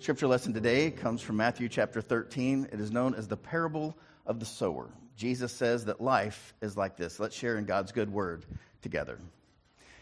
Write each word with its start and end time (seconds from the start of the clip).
Scripture 0.00 0.28
lesson 0.28 0.54
today 0.54 0.92
comes 0.92 1.20
from 1.20 1.36
Matthew 1.38 1.68
chapter 1.68 2.00
13. 2.00 2.68
It 2.72 2.78
is 2.78 2.92
known 2.92 3.16
as 3.16 3.26
the 3.26 3.36
parable 3.36 3.96
of 4.26 4.38
the 4.38 4.46
sower. 4.46 4.88
Jesus 5.16 5.50
says 5.50 5.86
that 5.86 6.00
life 6.00 6.54
is 6.62 6.76
like 6.76 6.96
this. 6.96 7.18
Let's 7.18 7.34
share 7.34 7.58
in 7.58 7.64
God's 7.64 7.90
good 7.90 8.12
word 8.12 8.46
together. 8.80 9.18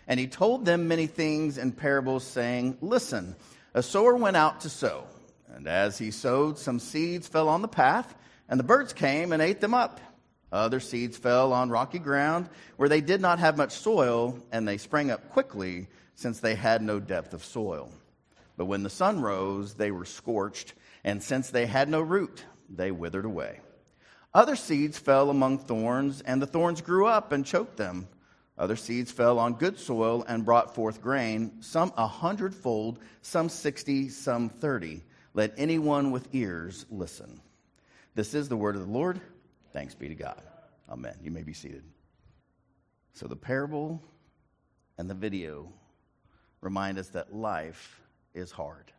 And 0.07 0.21
he 0.21 0.27
told 0.27 0.67
them 0.67 0.87
many 0.87 1.07
things 1.07 1.57
in 1.57 1.73
parables, 1.73 2.25
saying, 2.25 2.77
Listen, 2.83 3.37
a 3.73 3.83
sower 3.83 4.15
went 4.15 4.37
out 4.37 4.61
to 4.61 4.69
sow. 4.69 5.05
And 5.55 5.67
as 5.67 5.97
he 5.97 6.11
sowed, 6.11 6.59
some 6.59 6.79
seeds 6.79 7.27
fell 7.27 7.49
on 7.49 7.63
the 7.63 7.69
path, 7.69 8.15
and 8.51 8.61
the 8.61 8.65
birds 8.65 8.93
came 8.93 9.33
and 9.33 9.41
ate 9.41 9.63
them 9.63 9.73
up. 9.73 9.99
Other 10.53 10.79
seeds 10.79 11.17
fell 11.17 11.55
on 11.55 11.71
rocky 11.71 11.99
ground 11.99 12.51
where 12.77 12.91
they 12.91 13.01
did 13.01 13.23
not 13.23 13.39
have 13.39 13.57
much 13.57 13.73
soil, 13.73 14.39
and 14.53 14.69
they 14.69 14.77
sprang 14.77 15.11
up 15.11 15.31
quickly 15.31 15.89
since 16.17 16.41
they 16.41 16.55
had 16.55 16.83
no 16.83 17.01
depth 17.01 17.33
of 17.33 17.43
soil. 17.43 17.91
But 18.57 18.67
when 18.67 18.83
the 18.83 18.91
sun 18.91 19.21
rose, 19.21 19.75
they 19.75 19.91
were 19.91 20.05
scorched, 20.05 20.75
and 21.05 21.23
since 21.23 21.51
they 21.51 21.67
had 21.67 21.89
no 21.89 22.01
root, 22.01 22.45
they 22.69 22.91
withered 22.91 23.25
away. 23.25 23.61
Other 24.33 24.57
seeds 24.57 24.99
fell 24.99 25.31
among 25.31 25.59
thorns, 25.59 26.21
and 26.21 26.41
the 26.41 26.47
thorns 26.47 26.81
grew 26.81 27.07
up 27.07 27.33
and 27.33 27.45
choked 27.45 27.77
them. 27.77 28.09
Other 28.59 28.77
seeds 28.77 29.13
fell 29.13 29.39
on 29.39 29.55
good 29.55 29.79
soil 29.79 30.25
and 30.27 30.45
brought 30.45 30.75
forth 30.75 31.03
grain, 31.03 31.61
some 31.61 31.93
a 31.97 32.07
hundredfold, 32.07 32.99
some 33.21 33.49
sixty, 33.49 34.09
some 34.09 34.49
thirty. 34.49 35.03
Let 35.35 35.53
anyone 35.59 36.11
with 36.11 36.35
ears 36.35 36.87
listen. 36.91 37.41
This 38.15 38.33
is 38.33 38.49
the 38.49 38.57
word 38.57 38.77
of 38.77 38.87
the 38.87 38.93
Lord. 38.93 39.21
Thanks 39.73 39.95
be 39.95 40.09
to 40.09 40.15
God. 40.15 40.41
Amen. 40.89 41.17
You 41.23 41.31
may 41.31 41.43
be 41.43 41.53
seated. 41.53 41.83
So, 43.13 43.27
the 43.27 43.37
parable 43.37 44.03
and 44.97 45.09
the 45.09 45.15
video 45.15 45.71
remind 46.63 46.99
us 46.99 47.09
that 47.09 47.35
life 47.35 48.01
is 48.37 48.51
hard. 48.53 48.93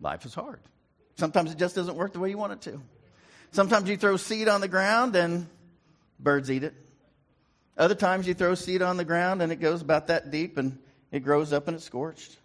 Life 0.00 0.26
is 0.26 0.34
hard. 0.34 0.60
Sometimes 1.16 1.50
it 1.52 1.58
just 1.58 1.74
doesn't 1.74 1.96
work 1.96 2.12
the 2.12 2.18
way 2.18 2.28
you 2.28 2.36
want 2.36 2.52
it 2.52 2.60
to. 2.62 2.80
Sometimes 3.52 3.88
you 3.88 3.96
throw 3.96 4.18
seed 4.18 4.48
on 4.48 4.60
the 4.60 4.68
ground 4.68 5.16
and 5.16 5.46
birds 6.20 6.50
eat 6.50 6.64
it. 6.64 6.74
Other 7.78 7.94
times 7.94 8.26
you 8.26 8.34
throw 8.34 8.54
seed 8.54 8.82
on 8.82 8.98
the 8.98 9.04
ground 9.04 9.40
and 9.40 9.50
it 9.50 9.56
goes 9.56 9.80
about 9.80 10.08
that 10.08 10.30
deep 10.30 10.58
and 10.58 10.78
it 11.10 11.20
grows 11.20 11.52
up 11.52 11.68
and 11.68 11.76
it's 11.76 11.84
scorched. 11.84 12.36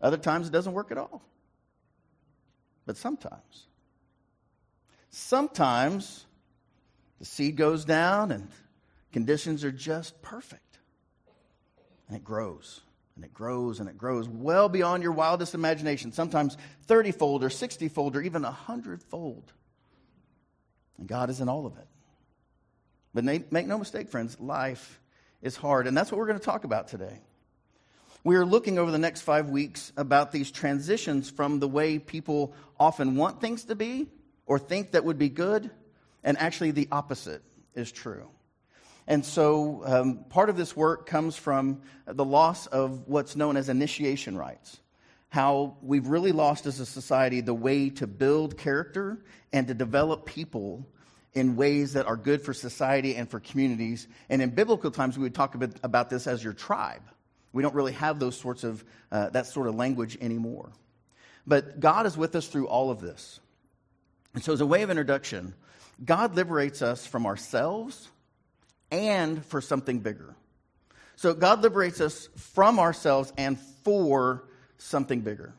Other 0.00 0.18
times 0.18 0.46
it 0.46 0.52
doesn't 0.52 0.72
work 0.72 0.92
at 0.92 0.98
all. 0.98 1.22
But 2.86 2.96
sometimes 2.96 3.66
Sometimes 5.16 6.26
the 7.20 7.24
seed 7.24 7.54
goes 7.56 7.84
down 7.84 8.32
and 8.32 8.48
conditions 9.12 9.62
are 9.62 9.70
just 9.70 10.20
perfect. 10.22 10.63
And 12.14 12.20
it 12.20 12.24
grows 12.24 12.80
and 13.16 13.24
it 13.24 13.34
grows 13.34 13.80
and 13.80 13.88
it 13.88 13.98
grows 13.98 14.28
well 14.28 14.68
beyond 14.68 15.02
your 15.02 15.10
wildest 15.10 15.52
imagination, 15.52 16.12
sometimes 16.12 16.56
30 16.86 17.10
fold 17.10 17.42
or 17.42 17.50
60 17.50 17.88
fold 17.88 18.14
or 18.14 18.22
even 18.22 18.42
100 18.42 19.02
fold. 19.02 19.52
And 20.96 21.08
God 21.08 21.28
is 21.28 21.40
in 21.40 21.48
all 21.48 21.66
of 21.66 21.76
it. 21.76 21.88
But 23.12 23.24
make 23.24 23.66
no 23.66 23.78
mistake, 23.78 24.10
friends, 24.10 24.38
life 24.38 25.00
is 25.42 25.56
hard. 25.56 25.88
And 25.88 25.96
that's 25.96 26.12
what 26.12 26.18
we're 26.18 26.28
going 26.28 26.38
to 26.38 26.44
talk 26.44 26.62
about 26.62 26.86
today. 26.86 27.18
We 28.22 28.36
are 28.36 28.46
looking 28.46 28.78
over 28.78 28.92
the 28.92 28.98
next 28.98 29.22
five 29.22 29.50
weeks 29.50 29.92
about 29.96 30.30
these 30.30 30.52
transitions 30.52 31.28
from 31.28 31.58
the 31.58 31.66
way 31.66 31.98
people 31.98 32.54
often 32.78 33.16
want 33.16 33.40
things 33.40 33.64
to 33.64 33.74
be 33.74 34.06
or 34.46 34.60
think 34.60 34.92
that 34.92 35.04
would 35.04 35.18
be 35.18 35.30
good, 35.30 35.68
and 36.22 36.38
actually 36.38 36.70
the 36.70 36.86
opposite 36.92 37.42
is 37.74 37.90
true. 37.90 38.28
And 39.06 39.24
so 39.24 39.82
um, 39.84 40.24
part 40.30 40.48
of 40.48 40.56
this 40.56 40.76
work 40.76 41.06
comes 41.06 41.36
from 41.36 41.82
the 42.06 42.24
loss 42.24 42.66
of 42.66 43.06
what's 43.06 43.36
known 43.36 43.56
as 43.56 43.68
initiation 43.68 44.36
rites. 44.36 44.80
How 45.28 45.76
we've 45.82 46.06
really 46.06 46.32
lost 46.32 46.66
as 46.66 46.80
a 46.80 46.86
society 46.86 47.40
the 47.40 47.54
way 47.54 47.90
to 47.90 48.06
build 48.06 48.56
character 48.56 49.24
and 49.52 49.66
to 49.68 49.74
develop 49.74 50.24
people 50.24 50.86
in 51.34 51.56
ways 51.56 51.94
that 51.94 52.06
are 52.06 52.16
good 52.16 52.40
for 52.40 52.54
society 52.54 53.16
and 53.16 53.28
for 53.28 53.40
communities. 53.40 54.06
And 54.28 54.40
in 54.40 54.50
biblical 54.50 54.90
times, 54.90 55.18
we 55.18 55.24
would 55.24 55.34
talk 55.34 55.54
about, 55.54 55.72
about 55.82 56.08
this 56.08 56.26
as 56.26 56.42
your 56.42 56.52
tribe. 56.52 57.02
We 57.52 57.62
don't 57.62 57.74
really 57.74 57.92
have 57.92 58.18
those 58.18 58.38
sorts 58.38 58.64
of, 58.64 58.84
uh, 59.10 59.30
that 59.30 59.46
sort 59.46 59.66
of 59.66 59.74
language 59.74 60.16
anymore. 60.20 60.72
But 61.46 61.80
God 61.80 62.06
is 62.06 62.16
with 62.16 62.34
us 62.36 62.46
through 62.46 62.68
all 62.68 62.90
of 62.90 63.00
this. 63.00 63.40
And 64.32 64.42
so, 64.42 64.52
as 64.52 64.60
a 64.60 64.66
way 64.66 64.82
of 64.82 64.90
introduction, 64.90 65.54
God 66.04 66.34
liberates 66.34 66.82
us 66.82 67.06
from 67.06 67.26
ourselves 67.26 68.08
and 68.94 69.44
for 69.44 69.60
something 69.60 69.98
bigger. 69.98 70.34
So, 71.16 71.34
God 71.34 71.62
liberates 71.62 72.00
us 72.00 72.28
from 72.36 72.78
ourselves 72.78 73.32
and 73.36 73.58
for 73.84 74.44
something 74.78 75.20
bigger. 75.20 75.54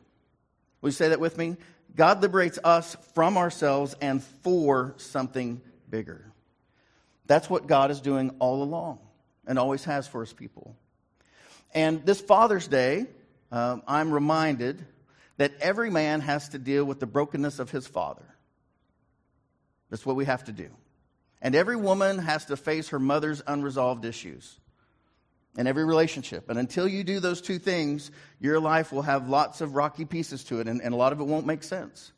Will 0.82 0.90
you 0.90 0.94
say 0.94 1.10
that 1.10 1.20
with 1.20 1.38
me? 1.38 1.58
God 1.96 2.22
liberates 2.22 2.60
us 2.64 2.96
from 3.14 3.38
ourselves 3.38 3.96
and 4.02 4.22
for 4.24 4.96
something 4.98 5.62
bigger. 5.90 6.32
That's 7.26 7.50
what 7.50 7.68
God 7.68 7.90
is 7.90 8.02
doing 8.02 8.36
all 8.40 8.62
along 8.62 9.00
and 9.48 9.58
always 9.58 9.84
has 9.86 10.08
for 10.08 10.22
his 10.22 10.34
people. 10.34 10.76
And 11.74 12.06
this 12.06 12.22
Father's 12.22 12.68
Day, 12.68 13.06
um, 13.52 13.82
I'm 13.88 14.12
reminded 14.12 14.86
that 15.38 15.54
every 15.60 15.90
man 15.90 16.22
has 16.22 16.50
to 16.50 16.60
deal 16.60 16.86
with 16.86 17.00
the 17.00 17.08
brokenness 17.08 17.60
of 17.60 17.72
his 17.72 17.88
father. 17.88 18.26
That's 19.90 20.06
what 20.06 20.16
we 20.16 20.26
have 20.26 20.44
to 20.46 20.52
do. 20.52 20.70
And 21.46 21.54
every 21.54 21.76
woman 21.76 22.18
has 22.18 22.46
to 22.46 22.58
face 22.58 22.90
her 22.90 22.98
mother's 22.98 23.40
unresolved 23.46 24.04
issues 24.04 24.60
in 25.56 25.68
every 25.68 25.86
relationship. 25.86 26.50
And 26.50 26.58
until 26.58 26.88
you 26.88 27.04
do 27.04 27.20
those 27.20 27.40
two 27.40 27.60
things, 27.60 28.10
your 28.40 28.60
life 28.60 28.92
will 28.92 29.04
have 29.04 29.30
lots 29.30 29.62
of 29.62 29.76
rocky 29.76 30.06
pieces 30.06 30.44
to 30.46 30.60
it, 30.60 30.68
and, 30.68 30.82
and, 30.82 30.92
a 30.92 30.98
lot 30.98 31.14
of 31.14 31.20
it 31.20 31.26
won't 31.26 31.46
make 31.46 31.62
sense. 31.62 32.12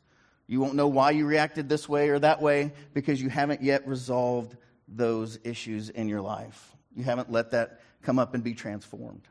You 0.46 0.60
won't 0.62 0.76
know 0.76 0.88
why 0.88 1.10
you 1.10 1.26
reacted 1.26 1.68
this 1.68 1.86
way 1.86 2.08
or 2.08 2.18
that 2.20 2.40
way 2.40 2.72
because 2.94 3.20
you 3.20 3.28
haven't 3.28 3.60
yet 3.60 3.86
resolved 3.86 4.56
those 4.88 5.38
issues 5.44 5.90
in 5.90 6.08
your 6.08 6.22
life. 6.22 6.74
You 6.96 7.04
haven't 7.04 7.30
let 7.30 7.50
that 7.50 7.80
come 8.00 8.18
up 8.18 8.32
and 8.32 8.42
be 8.42 8.54
transformed. 8.54 9.28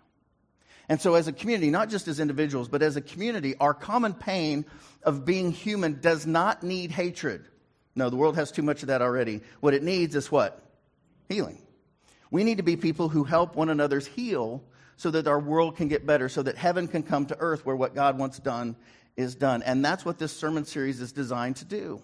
And 0.90 1.02
so, 1.02 1.16
as 1.16 1.28
a 1.28 1.34
community, 1.34 1.72
not 1.72 1.90
just 1.90 2.08
as 2.08 2.20
individuals, 2.20 2.68
but 2.68 2.84
as 2.84 2.98
a 2.98 3.02
community, 3.02 3.56
our 3.60 3.74
common 3.74 4.14
pain 4.14 4.68
of 5.02 5.26
being 5.26 5.52
human 5.52 6.02
does 6.02 6.28
not 6.28 6.62
need 6.62 6.92
hatred. 6.92 7.48
No, 7.98 8.12
the 8.12 8.16
world 8.16 8.36
has 8.36 8.52
too 8.52 8.62
much 8.62 8.84
of 8.84 8.90
that 8.90 9.02
already. 9.02 9.42
What 9.60 9.74
it 9.74 9.82
needs 9.82 10.16
is 10.16 10.32
what? 10.32 10.62
Healing. 11.28 11.60
We 12.30 12.44
need 12.44 12.58
to 12.58 12.64
be 12.64 12.78
people 12.78 13.10
who 13.10 13.24
help 13.24 13.56
one 13.56 13.70
another's 13.70 14.06
heal 14.06 14.64
so 14.98 15.10
that 15.12 15.28
our 15.28 15.40
world 15.40 15.76
can 15.76 15.88
get 15.88 16.06
better, 16.06 16.30
so 16.30 16.44
that 16.44 16.58
heaven 16.58 16.88
can 16.88 17.02
come 17.02 17.26
to 17.26 17.38
earth 17.40 17.66
where 17.66 17.76
what 17.76 17.96
God 17.96 18.20
wants 18.20 18.38
done 18.38 18.76
is 19.16 19.34
done. 19.34 19.64
And 19.64 19.84
that's 19.84 20.06
what 20.06 20.20
this 20.20 20.32
sermon 20.32 20.64
series 20.64 21.02
is 21.02 21.12
designed 21.12 21.56
to 21.58 21.66
do. 21.66 22.02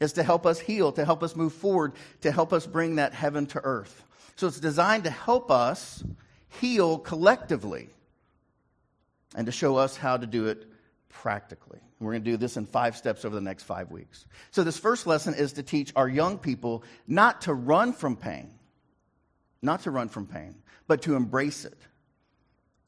Is 0.00 0.14
to 0.14 0.24
help 0.24 0.46
us 0.46 0.58
heal, 0.58 0.90
to 0.92 1.04
help 1.04 1.22
us 1.22 1.36
move 1.36 1.52
forward, 1.52 1.92
to 2.22 2.32
help 2.32 2.52
us 2.52 2.66
bring 2.66 2.96
that 2.96 3.14
heaven 3.14 3.46
to 3.46 3.60
earth. 3.62 4.02
So 4.34 4.48
it's 4.48 4.58
designed 4.58 5.04
to 5.04 5.10
help 5.10 5.50
us 5.50 6.02
heal 6.60 6.98
collectively 6.98 7.90
and 9.36 9.46
to 9.46 9.52
show 9.52 9.76
us 9.76 9.96
how 9.96 10.16
to 10.16 10.26
do 10.26 10.48
it 10.48 10.66
practically. 11.08 11.80
We're 12.00 12.12
going 12.12 12.24
to 12.24 12.30
do 12.30 12.36
this 12.38 12.56
in 12.56 12.64
five 12.64 12.96
steps 12.96 13.26
over 13.26 13.34
the 13.34 13.42
next 13.42 13.64
five 13.64 13.90
weeks. 13.90 14.24
So, 14.52 14.64
this 14.64 14.78
first 14.78 15.06
lesson 15.06 15.34
is 15.34 15.52
to 15.54 15.62
teach 15.62 15.92
our 15.94 16.08
young 16.08 16.38
people 16.38 16.82
not 17.06 17.42
to 17.42 17.52
run 17.52 17.92
from 17.92 18.16
pain, 18.16 18.54
not 19.60 19.82
to 19.82 19.90
run 19.90 20.08
from 20.08 20.26
pain, 20.26 20.62
but 20.86 21.02
to 21.02 21.14
embrace 21.14 21.66
it 21.66 21.78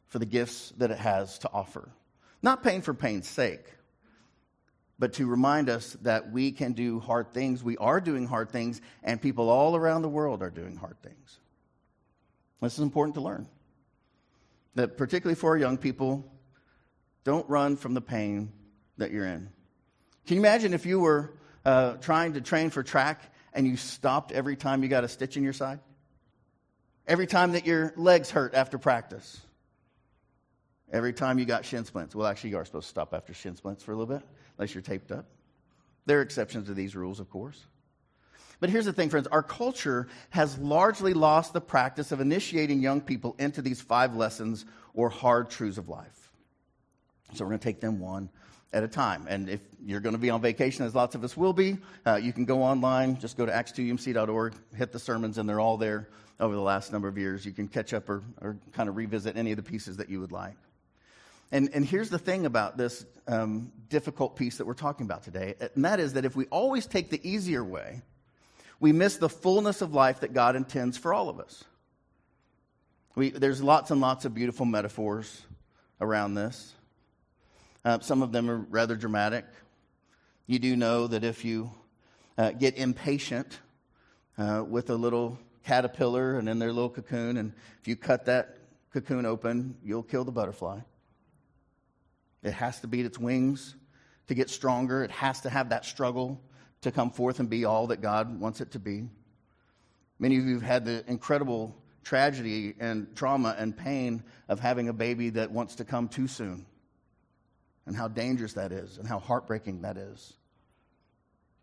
for 0.09 0.19
the 0.19 0.27
gifts 0.27 0.73
that 0.78 0.91
it 0.91 0.99
has 0.99 1.39
to 1.41 1.50
offer. 1.53 1.91
Not 2.43 2.65
pain 2.65 2.81
for 2.81 2.95
pain's 2.95 3.28
sake, 3.28 3.65
but 4.99 5.12
to 5.15 5.27
remind 5.27 5.69
us 5.69 5.93
that 6.03 6.33
we 6.33 6.50
can 6.50 6.73
do 6.73 6.99
hard 6.99 7.33
things. 7.33 7.62
We 7.62 7.77
are 7.77 8.00
doing 8.00 8.27
hard 8.27 8.50
things, 8.50 8.81
and 9.03 9.21
people 9.21 9.50
all 9.50 9.77
around 9.77 10.03
the 10.03 10.09
world 10.09 10.43
are 10.43 10.50
doing 10.50 10.77
hard 10.77 10.97
things. 11.03 11.39
This 12.62 12.75
is 12.75 12.81
important 12.81 13.17
to 13.17 13.21
learn. 13.21 13.47
That, 14.75 14.97
particularly 14.97 15.34
for 15.34 15.50
our 15.50 15.59
young 15.59 15.77
people, 15.77 16.25
don't 17.25 17.47
run 17.50 17.76
from 17.76 17.93
the 17.93 18.00
pain 18.00 18.53
that 19.02 19.10
you're 19.10 19.26
in. 19.26 19.49
Can 20.26 20.37
you 20.37 20.40
imagine 20.40 20.72
if 20.72 20.87
you 20.87 21.00
were 21.00 21.34
uh, 21.64 21.94
trying 21.94 22.34
to 22.34 22.40
train 22.40 22.70
for 22.70 22.82
track 22.82 23.20
and 23.52 23.66
you 23.66 23.76
stopped 23.76 24.32
every 24.32 24.56
time 24.56 24.82
you 24.82 24.88
got 24.88 25.04
a 25.04 25.08
stitch 25.08 25.37
in 25.37 25.43
your 25.43 25.52
side? 25.52 25.81
Every 27.06 27.26
time 27.26 27.52
that 27.52 27.66
your 27.66 27.93
legs 27.96 28.31
hurt 28.31 28.54
after 28.54 28.78
practice? 28.78 29.40
Every 30.93 31.12
time 31.12 31.38
you 31.38 31.44
got 31.44 31.64
shin 31.64 31.84
splints? 31.84 32.14
Well, 32.14 32.26
actually, 32.26 32.50
you 32.50 32.58
are 32.58 32.64
supposed 32.64 32.87
to 32.87 32.90
stop 32.90 33.12
after 33.12 33.34
shin 33.34 33.56
splints 33.56 33.82
for 33.82 33.93
a 33.93 33.96
little 33.96 34.14
bit, 34.14 34.25
unless 34.56 34.72
you're 34.72 34.82
taped 34.82 35.10
up. 35.10 35.26
There 36.06 36.19
are 36.19 36.22
exceptions 36.22 36.69
to 36.69 36.75
these 36.75 36.94
rules, 36.94 37.19
of 37.19 37.28
course. 37.28 37.58
But 38.60 38.70
here's 38.70 38.84
the 38.84 38.93
thing, 38.93 39.10
friends 39.10 39.26
our 39.26 39.43
culture 39.43 40.06
has 40.31 40.56
largely 40.58 41.14
lost 41.14 41.52
the 41.52 41.60
practice 41.60 42.12
of 42.12 42.20
initiating 42.20 42.81
young 42.81 43.00
people 43.00 43.34
into 43.40 43.62
these 43.62 43.81
five 43.81 44.14
lessons 44.14 44.64
or 44.94 45.08
hard 45.08 45.50
truths 45.50 45.78
of 45.78 45.88
life. 45.88 46.31
So 47.34 47.44
we're 47.44 47.50
going 47.50 47.60
to 47.60 47.64
take 47.64 47.81
them 47.81 47.98
one 47.98 48.28
at 48.72 48.82
a 48.82 48.88
time. 48.88 49.26
And 49.28 49.48
if 49.48 49.60
you're 49.84 50.00
going 50.00 50.14
to 50.14 50.20
be 50.20 50.30
on 50.30 50.40
vacation, 50.40 50.84
as 50.84 50.94
lots 50.94 51.14
of 51.14 51.24
us 51.24 51.36
will 51.36 51.52
be, 51.52 51.78
uh, 52.06 52.16
you 52.16 52.32
can 52.32 52.44
go 52.44 52.62
online, 52.62 53.19
just 53.19 53.36
go 53.36 53.44
to 53.44 53.52
acts2umc.org, 53.52 54.54
hit 54.76 54.92
the 54.92 54.98
sermons, 54.98 55.38
and 55.38 55.48
they're 55.48 55.60
all 55.60 55.76
there 55.76 56.08
over 56.40 56.54
the 56.54 56.62
last 56.62 56.92
number 56.92 57.08
of 57.08 57.19
years. 57.19 57.44
You 57.44 57.52
can 57.52 57.69
catch 57.69 57.92
up 57.92 58.08
or, 58.08 58.22
or 58.40 58.56
kind 58.72 58.88
of 58.88 58.96
revisit 58.96 59.36
any 59.36 59.52
of 59.52 59.56
the 59.56 59.62
pieces 59.62 59.98
that 59.98 60.08
you 60.08 60.20
would 60.20 60.32
like. 60.32 60.56
And, 61.50 61.69
and 61.74 61.84
here's 61.84 62.08
the 62.08 62.19
thing 62.19 62.46
about 62.46 62.78
this 62.78 63.04
um, 63.28 63.70
difficult 63.90 64.36
piece 64.36 64.56
that 64.56 64.66
we're 64.66 64.72
talking 64.72 65.04
about 65.04 65.22
today, 65.22 65.54
and 65.74 65.84
that 65.84 66.00
is 66.00 66.14
that 66.14 66.24
if 66.24 66.34
we 66.34 66.46
always 66.46 66.86
take 66.86 67.10
the 67.10 67.20
easier 67.28 67.62
way, 67.62 68.00
we 68.80 68.90
miss 68.90 69.19
the 69.19 69.28
fullness 69.28 69.82
of 69.82 69.92
life 69.92 70.20
that 70.20 70.32
God 70.32 70.56
intends 70.56 70.96
for 70.96 71.12
all 71.12 71.28
of 71.28 71.38
us. 71.38 71.62
We, 73.14 73.30
there's 73.30 73.62
lots 73.62 73.90
and 73.90 74.00
lots 74.00 74.24
of 74.24 74.34
beautiful 74.34 74.64
metaphors 74.64 75.42
around 76.00 76.34
this. 76.34 76.74
Uh, 77.84 77.99
some 78.00 78.23
of 78.23 78.32
them 78.32 78.49
are 78.49 78.58
rather 78.58 78.96
dramatic. 78.96 79.44
You 80.46 80.58
do 80.58 80.76
know 80.76 81.06
that 81.06 81.25
if 81.25 81.44
you 81.44 81.70
uh, 82.38 82.52
get 82.52 82.76
impatient 82.76 83.58
uh, 84.38 84.64
with 84.69 84.90
a 84.90 84.94
little 84.94 85.38
caterpillar 85.64 86.38
and 86.38 86.49
in 86.49 86.58
their 86.58 86.73
little 86.73 86.90
cocoon, 86.90 87.37
and 87.37 87.52
if 87.81 87.88
you 87.88 87.96
cut 87.96 88.26
that 88.26 88.58
cocoon 88.93 89.26
open, 89.26 89.76
you'll 89.84 90.02
kill 90.02 90.25
the 90.25 90.32
butterfly. 90.32 90.81
It 92.43 92.52
has 92.52 92.81
to 92.81 92.87
beat 92.87 93.06
its 93.06 93.19
wings 93.19 93.75
to 94.26 94.34
get 94.34 94.50
stronger. 94.50 95.05
It 95.05 95.11
has 95.11 95.40
to 95.43 95.50
have 95.50 95.70
that 95.70 95.84
struggle 95.84 96.40
to 96.82 96.90
come 96.90 97.11
forth 97.11 97.40
and 97.40 97.49
be 97.49 97.64
all 97.64 97.88
that 97.88 98.00
God 98.00 98.40
wants 98.40 98.61
it 98.61 98.73
to 98.73 98.79
be. 98.79 99.08
Many 100.19 100.38
of 100.38 100.44
you 100.44 100.55
have 100.55 100.62
had 100.62 100.84
the 100.84 101.05
incredible 101.08 101.76
tragedy 102.05 102.75
and 102.79 103.14
trauma 103.14 103.55
and 103.58 103.76
pain 103.76 104.23
of 104.49 104.61
having 104.61 104.88
a 104.88 104.93
baby 104.93 105.31
that 105.31 105.50
wants 105.50 105.76
to 105.76 105.84
come 105.84 106.08
too 106.08 106.26
soon, 106.26 106.67
and 107.87 107.96
how 107.96 108.08
dangerous 108.08 108.55
that 108.55 108.73
is, 108.73 108.99
and 108.99 109.06
how 109.06 109.19
heartbreaking 109.19 109.82
that 109.82 109.96
is. 109.96 110.34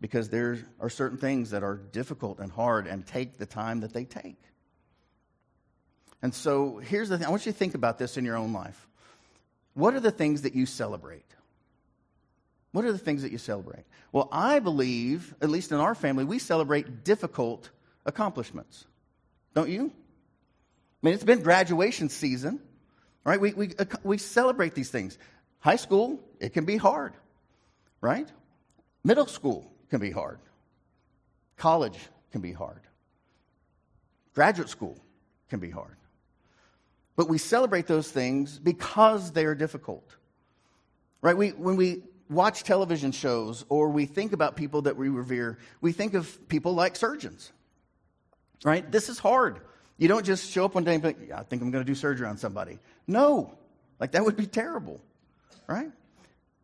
Because 0.00 0.28
there 0.30 0.58
are 0.80 0.90
certain 0.90 1.18
things 1.18 1.50
that 1.50 1.62
are 1.62 1.76
difficult 1.76 2.38
and 2.38 2.50
hard 2.50 2.86
and 2.86 3.06
take 3.06 3.38
the 3.38 3.46
time 3.46 3.80
that 3.80 3.92
they 3.92 4.04
take. 4.04 4.40
And 6.22 6.34
so 6.34 6.78
here's 6.78 7.08
the 7.08 7.18
thing 7.18 7.26
I 7.26 7.30
want 7.30 7.46
you 7.46 7.52
to 7.52 7.58
think 7.58 7.74
about 7.74 7.98
this 7.98 8.16
in 8.16 8.24
your 8.24 8.36
own 8.36 8.52
life. 8.52 8.88
What 9.74 9.94
are 9.94 10.00
the 10.00 10.10
things 10.10 10.42
that 10.42 10.54
you 10.54 10.66
celebrate? 10.66 11.24
What 12.72 12.84
are 12.84 12.92
the 12.92 12.98
things 12.98 13.22
that 13.22 13.32
you 13.32 13.38
celebrate? 13.38 13.84
Well, 14.12 14.28
I 14.30 14.58
believe, 14.58 15.34
at 15.40 15.50
least 15.50 15.72
in 15.72 15.78
our 15.78 15.94
family, 15.94 16.24
we 16.24 16.38
celebrate 16.38 17.04
difficult 17.04 17.70
accomplishments. 18.06 18.84
Don't 19.54 19.68
you? 19.68 19.90
I 21.02 21.06
mean, 21.06 21.14
it's 21.14 21.24
been 21.24 21.42
graduation 21.42 22.08
season, 22.08 22.60
right? 23.24 23.40
We, 23.40 23.52
we, 23.54 23.70
we 24.04 24.18
celebrate 24.18 24.74
these 24.74 24.90
things. 24.90 25.18
High 25.60 25.76
school, 25.76 26.20
it 26.40 26.52
can 26.52 26.64
be 26.64 26.76
hard, 26.76 27.12
right? 28.00 28.28
Middle 29.04 29.26
school 29.26 29.70
can 29.90 30.00
be 30.00 30.10
hard. 30.10 30.38
College 31.56 31.98
can 32.32 32.40
be 32.40 32.52
hard. 32.52 32.80
Graduate 34.34 34.68
school 34.68 34.98
can 35.48 35.60
be 35.60 35.70
hard. 35.70 35.96
But 37.16 37.28
we 37.28 37.36
celebrate 37.36 37.86
those 37.86 38.10
things 38.10 38.58
because 38.58 39.32
they 39.32 39.44
are 39.44 39.54
difficult. 39.54 40.16
Right? 41.20 41.36
We, 41.36 41.50
when 41.50 41.76
we 41.76 42.04
watch 42.30 42.62
television 42.62 43.12
shows 43.12 43.66
or 43.68 43.90
we 43.90 44.06
think 44.06 44.32
about 44.32 44.56
people 44.56 44.82
that 44.82 44.96
we 44.96 45.10
revere, 45.10 45.58
we 45.82 45.92
think 45.92 46.14
of 46.14 46.48
people 46.48 46.74
like 46.74 46.96
surgeons. 46.96 47.52
Right? 48.64 48.90
This 48.90 49.10
is 49.10 49.18
hard. 49.18 49.60
You 49.98 50.08
don't 50.08 50.24
just 50.24 50.50
show 50.50 50.64
up 50.64 50.74
one 50.74 50.84
day 50.84 50.94
and 50.94 51.02
think, 51.02 51.18
yeah, 51.28 51.40
I 51.40 51.42
think 51.42 51.60
I'm 51.60 51.70
going 51.70 51.84
to 51.84 51.90
do 51.90 51.94
surgery 51.94 52.26
on 52.26 52.38
somebody. 52.38 52.78
No. 53.06 53.58
Like, 53.98 54.12
that 54.12 54.24
would 54.24 54.36
be 54.36 54.46
terrible. 54.46 55.02
Right? 55.70 55.90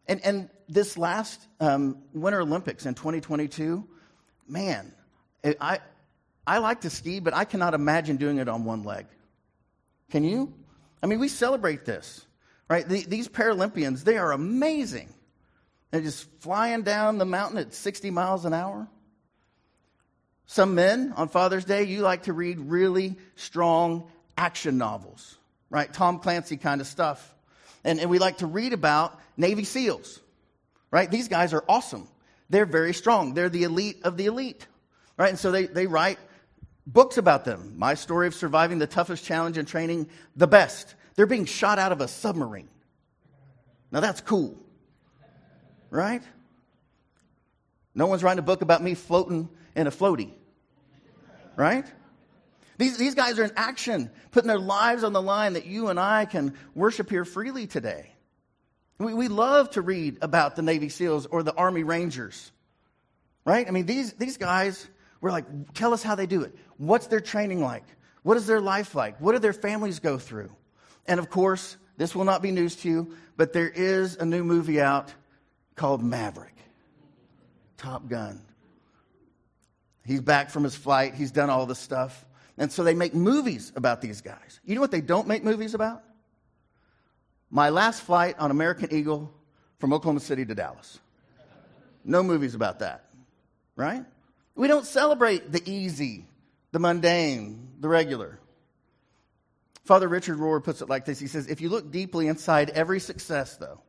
And, 0.08 0.20
and 0.24 0.50
this 0.68 0.98
last 0.98 1.40
um, 1.60 1.98
Winter 2.12 2.40
Olympics 2.40 2.86
in 2.86 2.94
2022, 2.94 3.86
man, 4.48 4.92
I, 5.60 5.78
I 6.44 6.58
like 6.58 6.80
to 6.80 6.90
ski, 6.90 7.20
but 7.20 7.32
I 7.32 7.44
cannot 7.44 7.74
imagine 7.74 8.16
doing 8.16 8.38
it 8.38 8.48
on 8.48 8.64
one 8.64 8.82
leg. 8.82 9.06
Can 10.10 10.24
you? 10.24 10.52
I 11.02 11.06
mean, 11.06 11.20
we 11.20 11.28
celebrate 11.28 11.84
this, 11.84 12.26
right? 12.68 12.88
The, 12.88 13.04
these 13.04 13.28
Paralympians, 13.28 14.02
they 14.02 14.16
are 14.16 14.32
amazing. 14.32 15.14
They're 15.92 16.00
just 16.00 16.28
flying 16.40 16.82
down 16.82 17.18
the 17.18 17.24
mountain 17.24 17.58
at 17.58 17.74
60 17.74 18.10
miles 18.10 18.44
an 18.44 18.54
hour. 18.54 18.88
Some 20.46 20.74
men 20.74 21.12
on 21.16 21.28
Father's 21.28 21.64
Day, 21.64 21.84
you 21.84 22.00
like 22.00 22.24
to 22.24 22.32
read 22.32 22.58
really 22.58 23.16
strong 23.36 24.10
action 24.36 24.78
novels, 24.78 25.38
right? 25.70 25.92
Tom 25.92 26.18
Clancy 26.18 26.56
kind 26.56 26.80
of 26.80 26.88
stuff. 26.88 27.35
And, 27.86 28.00
and 28.00 28.10
we 28.10 28.18
like 28.18 28.38
to 28.38 28.46
read 28.46 28.72
about 28.72 29.18
Navy 29.36 29.62
SEALs, 29.62 30.20
right? 30.90 31.08
These 31.08 31.28
guys 31.28 31.54
are 31.54 31.64
awesome. 31.68 32.08
They're 32.50 32.66
very 32.66 32.92
strong. 32.92 33.32
They're 33.32 33.48
the 33.48 33.62
elite 33.62 34.00
of 34.02 34.16
the 34.16 34.26
elite, 34.26 34.66
right? 35.16 35.30
And 35.30 35.38
so 35.38 35.52
they, 35.52 35.66
they 35.66 35.86
write 35.86 36.18
books 36.84 37.16
about 37.16 37.44
them. 37.44 37.74
My 37.76 37.94
story 37.94 38.26
of 38.26 38.34
surviving 38.34 38.80
the 38.80 38.88
toughest 38.88 39.24
challenge 39.24 39.56
in 39.56 39.66
training, 39.66 40.08
the 40.34 40.48
best. 40.48 40.96
They're 41.14 41.26
being 41.26 41.44
shot 41.44 41.78
out 41.78 41.92
of 41.92 42.00
a 42.00 42.08
submarine. 42.08 42.68
Now 43.92 44.00
that's 44.00 44.20
cool, 44.20 44.58
right? 45.88 46.22
No 47.94 48.06
one's 48.08 48.24
writing 48.24 48.40
a 48.40 48.42
book 48.42 48.62
about 48.62 48.82
me 48.82 48.94
floating 48.94 49.48
in 49.76 49.86
a 49.86 49.92
floaty, 49.92 50.32
right? 51.54 51.86
These, 52.78 52.98
these 52.98 53.14
guys 53.14 53.38
are 53.38 53.44
in 53.44 53.52
action, 53.56 54.10
putting 54.30 54.48
their 54.48 54.58
lives 54.58 55.02
on 55.02 55.12
the 55.12 55.22
line 55.22 55.54
that 55.54 55.66
you 55.66 55.88
and 55.88 55.98
I 55.98 56.26
can 56.26 56.54
worship 56.74 57.08
here 57.08 57.24
freely 57.24 57.66
today. 57.66 58.12
We, 58.98 59.14
we 59.14 59.28
love 59.28 59.70
to 59.70 59.82
read 59.82 60.18
about 60.22 60.56
the 60.56 60.62
Navy 60.62 60.88
SEALs 60.88 61.26
or 61.26 61.42
the 61.42 61.54
Army 61.54 61.82
Rangers, 61.82 62.52
right? 63.44 63.66
I 63.66 63.70
mean, 63.70 63.86
these, 63.86 64.12
these 64.14 64.36
guys, 64.36 64.86
we're 65.20 65.30
like, 65.30 65.74
tell 65.74 65.94
us 65.94 66.02
how 66.02 66.14
they 66.14 66.26
do 66.26 66.42
it. 66.42 66.54
What's 66.76 67.06
their 67.06 67.20
training 67.20 67.62
like? 67.62 67.84
What 68.22 68.36
is 68.36 68.46
their 68.46 68.60
life 68.60 68.94
like? 68.94 69.20
What 69.20 69.32
do 69.32 69.38
their 69.38 69.52
families 69.52 70.00
go 70.00 70.18
through? 70.18 70.50
And 71.06 71.20
of 71.20 71.30
course, 71.30 71.76
this 71.96 72.14
will 72.14 72.24
not 72.24 72.42
be 72.42 72.50
news 72.50 72.76
to 72.76 72.88
you, 72.88 73.16
but 73.36 73.52
there 73.52 73.68
is 73.68 74.16
a 74.16 74.26
new 74.26 74.44
movie 74.44 74.80
out 74.80 75.14
called 75.76 76.02
Maverick 76.02 76.56
Top 77.76 78.08
Gun. 78.08 78.42
He's 80.04 80.20
back 80.20 80.50
from 80.50 80.64
his 80.64 80.74
flight, 80.74 81.14
he's 81.14 81.30
done 81.30 81.48
all 81.48 81.64
this 81.66 81.78
stuff. 81.78 82.25
And 82.58 82.72
so 82.72 82.84
they 82.84 82.94
make 82.94 83.14
movies 83.14 83.72
about 83.76 84.00
these 84.00 84.20
guys. 84.20 84.60
You 84.64 84.74
know 84.74 84.80
what 84.80 84.90
they 84.90 85.00
don't 85.00 85.28
make 85.28 85.44
movies 85.44 85.74
about? 85.74 86.02
My 87.50 87.68
last 87.68 88.02
flight 88.02 88.36
on 88.38 88.50
American 88.50 88.92
Eagle 88.92 89.32
from 89.78 89.92
Oklahoma 89.92 90.20
City 90.20 90.44
to 90.46 90.54
Dallas. 90.54 90.98
No 92.04 92.22
movies 92.22 92.54
about 92.54 92.78
that, 92.80 93.04
right? 93.74 94.04
We 94.54 94.68
don't 94.68 94.86
celebrate 94.86 95.52
the 95.52 95.62
easy, 95.70 96.24
the 96.72 96.78
mundane, 96.78 97.68
the 97.80 97.88
regular. 97.88 98.38
Father 99.84 100.08
Richard 100.08 100.38
Rohr 100.38 100.62
puts 100.62 100.80
it 100.80 100.88
like 100.88 101.04
this 101.04 101.18
He 101.18 101.26
says, 101.26 101.46
If 101.46 101.60
you 101.60 101.68
look 101.68 101.90
deeply 101.90 102.26
inside 102.26 102.70
every 102.70 103.00
success, 103.00 103.56
though, 103.56 103.80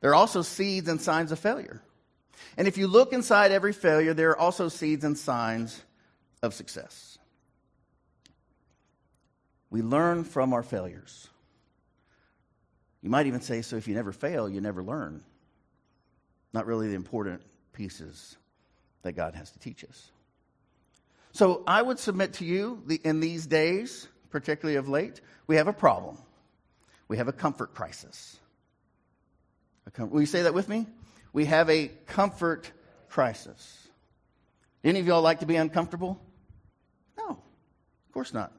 there 0.00 0.10
are 0.10 0.14
also 0.14 0.42
seeds 0.42 0.88
and 0.88 1.00
signs 1.00 1.32
of 1.32 1.38
failure. 1.38 1.82
And 2.56 2.68
if 2.68 2.76
you 2.78 2.86
look 2.86 3.12
inside 3.12 3.52
every 3.52 3.72
failure, 3.72 4.12
there 4.12 4.30
are 4.30 4.38
also 4.38 4.68
seeds 4.68 5.04
and 5.04 5.16
signs 5.16 5.82
of 6.42 6.52
success. 6.52 7.15
We 9.70 9.82
learn 9.82 10.24
from 10.24 10.52
our 10.52 10.62
failures. 10.62 11.28
You 13.02 13.10
might 13.10 13.26
even 13.26 13.40
say, 13.40 13.62
so 13.62 13.76
if 13.76 13.88
you 13.88 13.94
never 13.94 14.12
fail, 14.12 14.48
you 14.48 14.60
never 14.60 14.82
learn. 14.82 15.22
Not 16.52 16.66
really 16.66 16.88
the 16.88 16.94
important 16.94 17.42
pieces 17.72 18.36
that 19.02 19.12
God 19.12 19.34
has 19.34 19.50
to 19.52 19.58
teach 19.58 19.84
us. 19.84 20.10
So 21.32 21.62
I 21.66 21.82
would 21.82 21.98
submit 21.98 22.34
to 22.34 22.44
you 22.44 22.82
the, 22.86 23.00
in 23.04 23.20
these 23.20 23.46
days, 23.46 24.08
particularly 24.30 24.76
of 24.76 24.88
late, 24.88 25.20
we 25.46 25.56
have 25.56 25.68
a 25.68 25.72
problem. 25.72 26.18
We 27.08 27.18
have 27.18 27.28
a 27.28 27.32
comfort 27.32 27.74
crisis. 27.74 28.38
A 29.86 29.90
com- 29.90 30.10
will 30.10 30.20
you 30.20 30.26
say 30.26 30.42
that 30.42 30.54
with 30.54 30.68
me? 30.68 30.86
We 31.32 31.44
have 31.44 31.68
a 31.68 31.88
comfort 32.06 32.72
crisis. 33.08 33.88
Any 34.82 34.98
of 35.00 35.06
y'all 35.06 35.22
like 35.22 35.40
to 35.40 35.46
be 35.46 35.56
uncomfortable? 35.56 36.20
No, 37.18 37.28
of 37.28 38.12
course 38.12 38.32
not. 38.32 38.52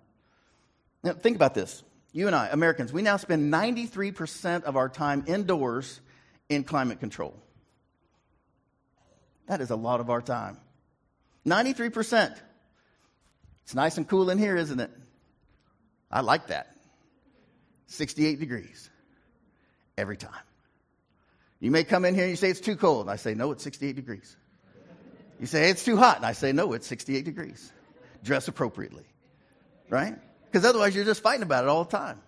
Now, 1.07 1.13
think 1.13 1.37
about 1.37 1.53
this. 1.53 1.83
You 2.11 2.27
and 2.27 2.35
I, 2.35 2.47
Americans, 2.47 2.91
we 2.91 3.01
now 3.01 3.15
spend 3.15 3.53
93% 3.53 4.63
of 4.63 4.75
our 4.75 4.89
time 4.89 5.23
indoors 5.25 6.01
in 6.49 6.65
climate 6.65 6.99
control. 6.99 7.33
That 9.47 9.61
is 9.61 9.69
a 9.69 9.77
lot 9.77 10.01
of 10.01 10.09
our 10.09 10.21
time. 10.21 10.57
93%. 11.45 12.37
It's 13.63 13.73
nice 13.73 13.95
and 13.95 14.05
cool 14.05 14.29
in 14.29 14.37
here, 14.37 14.57
isn't 14.57 14.81
it? 14.81 14.91
I 16.11 16.19
like 16.19 16.47
that. 16.47 16.75
68 17.85 18.37
degrees 18.37 18.89
every 19.97 20.17
time. 20.17 20.33
You 21.61 21.71
may 21.71 21.85
come 21.85 22.03
in 22.03 22.15
here 22.15 22.23
and 22.23 22.31
you 22.31 22.35
say 22.35 22.49
it's 22.49 22.59
too 22.59 22.75
cold. 22.75 23.03
And 23.03 23.11
I 23.11 23.15
say, 23.15 23.33
no, 23.33 23.51
it's 23.53 23.63
68 23.63 23.95
degrees. 23.95 24.35
You 25.39 25.47
say 25.47 25.69
it's 25.69 25.85
too 25.85 25.95
hot. 25.95 26.17
And 26.17 26.25
I 26.25 26.33
say, 26.33 26.51
no, 26.51 26.73
it's 26.73 26.85
68 26.85 27.23
degrees. 27.23 27.71
Dress 28.25 28.49
appropriately. 28.49 29.05
Right? 29.89 30.17
Because 30.51 30.65
otherwise 30.65 30.95
you're 30.95 31.05
just 31.05 31.21
fighting 31.21 31.43
about 31.43 31.63
it 31.63 31.69
all 31.69 31.83
the 31.83 31.97
time. 31.97 32.21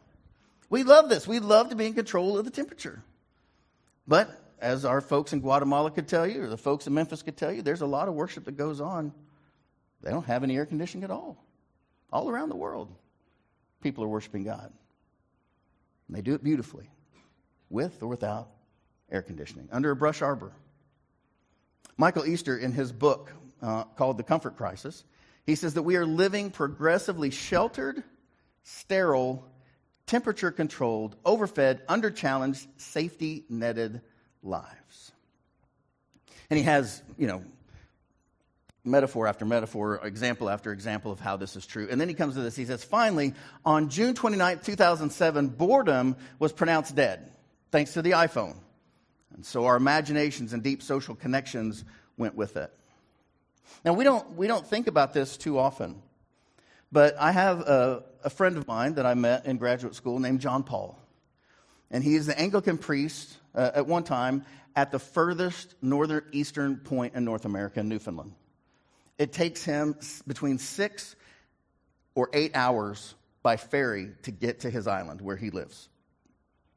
We 0.69 0.83
love 0.83 1.09
this. 1.09 1.27
We 1.27 1.39
love 1.39 1.69
to 1.69 1.75
be 1.75 1.87
in 1.87 1.93
control 1.93 2.37
of 2.37 2.45
the 2.45 2.51
temperature. 2.51 3.01
But 4.07 4.29
as 4.59 4.85
our 4.85 5.01
folks 5.01 5.33
in 5.33 5.39
Guatemala 5.39 5.89
could 5.89 6.07
tell 6.07 6.27
you, 6.27 6.43
or 6.43 6.47
the 6.47 6.57
folks 6.57 6.85
in 6.85 6.93
Memphis 6.93 7.23
could 7.23 7.37
tell 7.37 7.51
you, 7.51 7.61
there's 7.61 7.81
a 7.81 7.87
lot 7.87 8.07
of 8.07 8.13
worship 8.13 8.45
that 8.45 8.57
goes 8.57 8.81
on. 8.81 9.13
They 10.01 10.11
don't 10.11 10.25
have 10.25 10.43
any 10.43 10.57
air 10.57 10.65
conditioning 10.65 11.03
at 11.03 11.11
all. 11.11 11.43
All 12.11 12.29
around 12.29 12.49
the 12.49 12.55
world, 12.55 12.93
people 13.81 14.03
are 14.03 14.07
worshiping 14.07 14.43
God. 14.43 14.71
And 16.07 16.17
they 16.17 16.21
do 16.21 16.33
it 16.33 16.43
beautifully. 16.43 16.89
with 17.69 18.01
or 18.01 18.07
without 18.07 18.49
air 19.11 19.21
conditioning, 19.21 19.69
under 19.71 19.91
a 19.91 19.95
brush 19.95 20.21
arbor. 20.21 20.51
Michael 21.97 22.25
Easter, 22.25 22.57
in 22.57 22.71
his 22.71 22.91
book 22.91 23.33
uh, 23.61 23.83
called 23.83 24.17
The 24.17 24.23
Comfort 24.23 24.55
Crisis, 24.57 25.03
he 25.49 25.55
says 25.55 25.73
that 25.73 25.83
we 25.83 25.95
are 25.95 26.05
living 26.05 26.51
progressively 26.51 27.29
sheltered, 27.29 28.03
sterile, 28.63 29.45
temperature 30.05 30.51
controlled, 30.51 31.15
overfed, 31.25 31.81
under 31.87 32.11
challenged, 32.11 32.67
safety 32.77 33.45
netted 33.49 34.01
lives. 34.41 35.11
And 36.49 36.57
he 36.57 36.63
has, 36.63 37.01
you 37.17 37.27
know, 37.27 37.43
metaphor 38.83 39.27
after 39.27 39.45
metaphor, 39.45 39.99
example 40.03 40.49
after 40.49 40.71
example 40.71 41.11
of 41.11 41.19
how 41.19 41.37
this 41.37 41.55
is 41.55 41.65
true. 41.65 41.87
And 41.89 41.99
then 42.01 42.09
he 42.09 42.15
comes 42.15 42.35
to 42.35 42.41
this. 42.41 42.55
He 42.55 42.65
says, 42.65 42.83
finally, 42.83 43.33
on 43.65 43.89
June 43.89 44.15
29, 44.15 44.59
2007, 44.59 45.47
boredom 45.49 46.15
was 46.39 46.51
pronounced 46.51 46.95
dead, 46.95 47.31
thanks 47.71 47.93
to 47.93 48.01
the 48.01 48.11
iPhone. 48.11 48.55
And 49.35 49.45
so 49.45 49.65
our 49.65 49.75
imaginations 49.75 50.53
and 50.53 50.63
deep 50.63 50.81
social 50.81 51.15
connections 51.15 51.85
went 52.17 52.35
with 52.35 52.57
it. 52.57 52.73
Now, 53.85 53.93
we 53.93 54.03
don't, 54.03 54.35
we 54.35 54.47
don't 54.47 54.65
think 54.65 54.87
about 54.87 55.13
this 55.13 55.37
too 55.37 55.57
often, 55.57 56.01
but 56.91 57.15
I 57.19 57.31
have 57.31 57.61
a, 57.61 58.03
a 58.23 58.29
friend 58.29 58.57
of 58.57 58.67
mine 58.67 58.95
that 58.95 59.05
I 59.05 59.13
met 59.13 59.45
in 59.45 59.57
graduate 59.57 59.95
school 59.95 60.19
named 60.19 60.41
John 60.41 60.63
Paul. 60.63 60.99
And 61.91 62.03
he 62.03 62.15
is 62.15 62.27
the 62.27 62.39
Anglican 62.39 62.77
priest 62.77 63.35
uh, 63.55 63.71
at 63.73 63.87
one 63.87 64.03
time 64.03 64.45
at 64.75 64.91
the 64.91 64.99
furthest 64.99 65.75
northern 65.81 66.23
eastern 66.31 66.77
point 66.77 67.15
in 67.15 67.25
North 67.25 67.45
America, 67.45 67.81
Newfoundland. 67.83 68.33
It 69.17 69.33
takes 69.33 69.63
him 69.63 69.95
between 70.27 70.57
six 70.59 71.15
or 72.15 72.29
eight 72.33 72.55
hours 72.55 73.15
by 73.43 73.57
ferry 73.57 74.11
to 74.23 74.31
get 74.31 74.61
to 74.61 74.69
his 74.69 74.87
island 74.87 75.21
where 75.21 75.35
he 75.35 75.49
lives. 75.49 75.89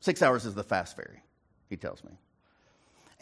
Six 0.01 0.23
hours 0.23 0.47
is 0.47 0.55
the 0.55 0.65
fast 0.65 0.97
ferry, 0.97 1.23
he 1.69 1.77
tells 1.77 2.03
me. 2.03 2.13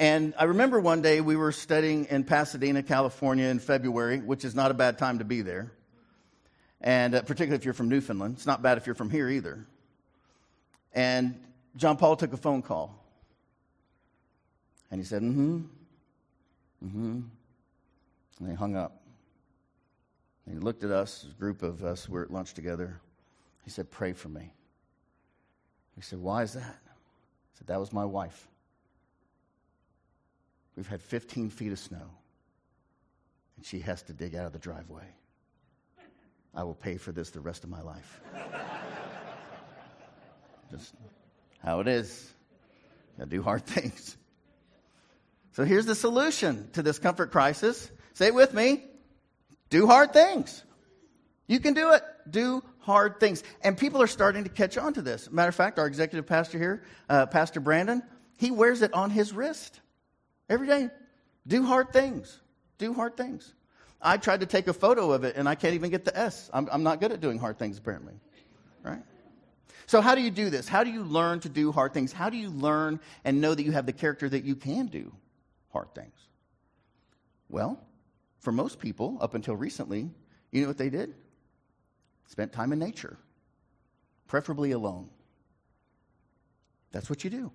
And 0.00 0.32
I 0.38 0.44
remember 0.44 0.80
one 0.80 1.02
day 1.02 1.20
we 1.20 1.36
were 1.36 1.52
studying 1.52 2.06
in 2.06 2.24
Pasadena, 2.24 2.82
California 2.82 3.44
in 3.48 3.58
February, 3.58 4.18
which 4.18 4.46
is 4.46 4.54
not 4.54 4.70
a 4.70 4.74
bad 4.74 4.96
time 4.96 5.18
to 5.18 5.26
be 5.26 5.42
there. 5.42 5.72
And 6.80 7.14
uh, 7.14 7.20
particularly 7.20 7.56
if 7.56 7.66
you're 7.66 7.74
from 7.74 7.90
Newfoundland. 7.90 8.36
It's 8.36 8.46
not 8.46 8.62
bad 8.62 8.78
if 8.78 8.86
you're 8.86 8.94
from 8.94 9.10
here 9.10 9.28
either. 9.28 9.66
And 10.94 11.38
John 11.76 11.98
Paul 11.98 12.16
took 12.16 12.32
a 12.32 12.38
phone 12.38 12.62
call. 12.62 12.96
And 14.90 14.98
he 14.98 15.04
said, 15.04 15.20
mm 15.20 15.34
hmm, 15.34 15.56
mm 16.82 16.90
hmm. 16.90 17.20
And 18.40 18.48
he 18.48 18.54
hung 18.54 18.76
up. 18.76 19.02
And 20.46 20.54
he 20.54 20.60
looked 20.60 20.82
at 20.82 20.90
us, 20.90 21.26
a 21.30 21.38
group 21.38 21.62
of 21.62 21.84
us, 21.84 22.08
we 22.08 22.14
were 22.14 22.24
at 22.24 22.32
lunch 22.32 22.54
together. 22.54 23.02
He 23.64 23.70
said, 23.70 23.90
Pray 23.90 24.14
for 24.14 24.30
me. 24.30 24.54
He 25.94 26.00
said, 26.00 26.20
Why 26.20 26.42
is 26.42 26.54
that? 26.54 26.62
I 26.64 27.58
said, 27.58 27.66
That 27.66 27.78
was 27.78 27.92
my 27.92 28.06
wife. 28.06 28.48
We've 30.76 30.86
had 30.86 31.02
15 31.02 31.50
feet 31.50 31.72
of 31.72 31.78
snow, 31.78 32.10
and 33.56 33.64
she 33.64 33.80
has 33.80 34.02
to 34.04 34.12
dig 34.12 34.34
out 34.34 34.46
of 34.46 34.52
the 34.52 34.58
driveway. 34.58 35.06
I 36.54 36.64
will 36.64 36.74
pay 36.74 36.96
for 36.96 37.12
this 37.12 37.30
the 37.30 37.40
rest 37.40 37.64
of 37.64 37.70
my 37.70 37.82
life. 37.82 38.20
Just 40.70 40.94
how 41.62 41.80
it 41.80 41.88
is. 41.88 42.32
Do 43.28 43.42
hard 43.42 43.66
things. 43.66 44.16
So 45.52 45.64
here's 45.64 45.86
the 45.86 45.94
solution 45.94 46.70
to 46.72 46.82
this 46.82 46.98
comfort 46.98 47.32
crisis. 47.32 47.90
Say 48.14 48.28
it 48.28 48.34
with 48.34 48.54
me 48.54 48.84
do 49.70 49.86
hard 49.86 50.12
things. 50.12 50.64
You 51.46 51.60
can 51.60 51.74
do 51.74 51.92
it. 51.92 52.02
Do 52.28 52.62
hard 52.80 53.20
things. 53.20 53.42
And 53.62 53.78
people 53.78 54.02
are 54.02 54.08
starting 54.08 54.44
to 54.44 54.50
catch 54.50 54.76
on 54.76 54.94
to 54.94 55.02
this. 55.02 55.30
Matter 55.30 55.48
of 55.48 55.54
fact, 55.54 55.78
our 55.78 55.86
executive 55.86 56.26
pastor 56.26 56.58
here, 56.58 56.82
uh, 57.08 57.26
Pastor 57.26 57.60
Brandon, 57.60 58.02
he 58.36 58.50
wears 58.50 58.82
it 58.82 58.92
on 58.92 59.10
his 59.10 59.32
wrist 59.32 59.80
every 60.50 60.66
day. 60.66 60.90
Do 61.46 61.64
hard 61.64 61.92
things. 61.92 62.38
Do 62.76 62.92
hard 62.92 63.16
things. 63.16 63.54
I 64.02 64.16
tried 64.16 64.40
to 64.40 64.46
take 64.46 64.66
a 64.66 64.72
photo 64.72 65.12
of 65.12 65.24
it 65.24 65.36
and 65.36 65.48
I 65.48 65.54
can't 65.54 65.74
even 65.74 65.90
get 65.90 66.04
the 66.04 66.16
S. 66.16 66.50
I'm, 66.52 66.68
I'm 66.70 66.82
not 66.82 67.00
good 67.00 67.12
at 67.12 67.20
doing 67.20 67.38
hard 67.38 67.58
things, 67.58 67.78
apparently. 67.78 68.14
Right? 68.82 69.02
So, 69.86 70.00
how 70.00 70.14
do 70.14 70.20
you 70.20 70.30
do 70.30 70.50
this? 70.50 70.68
How 70.68 70.84
do 70.84 70.90
you 70.90 71.02
learn 71.02 71.40
to 71.40 71.48
do 71.48 71.72
hard 71.72 71.92
things? 71.94 72.12
How 72.12 72.30
do 72.30 72.36
you 72.36 72.50
learn 72.50 73.00
and 73.24 73.40
know 73.40 73.54
that 73.54 73.62
you 73.62 73.72
have 73.72 73.86
the 73.86 73.92
character 73.92 74.28
that 74.28 74.44
you 74.44 74.56
can 74.56 74.86
do 74.86 75.12
hard 75.72 75.94
things? 75.94 76.14
Well, 77.48 77.80
for 78.38 78.52
most 78.52 78.78
people, 78.78 79.18
up 79.20 79.34
until 79.34 79.56
recently, 79.56 80.08
you 80.52 80.62
know 80.62 80.68
what 80.68 80.78
they 80.78 80.90
did? 80.90 81.14
Spent 82.26 82.52
time 82.52 82.72
in 82.72 82.78
nature, 82.78 83.18
preferably 84.28 84.70
alone. 84.70 85.10
That's 86.92 87.10
what 87.10 87.24
you 87.24 87.30
do. 87.30 87.52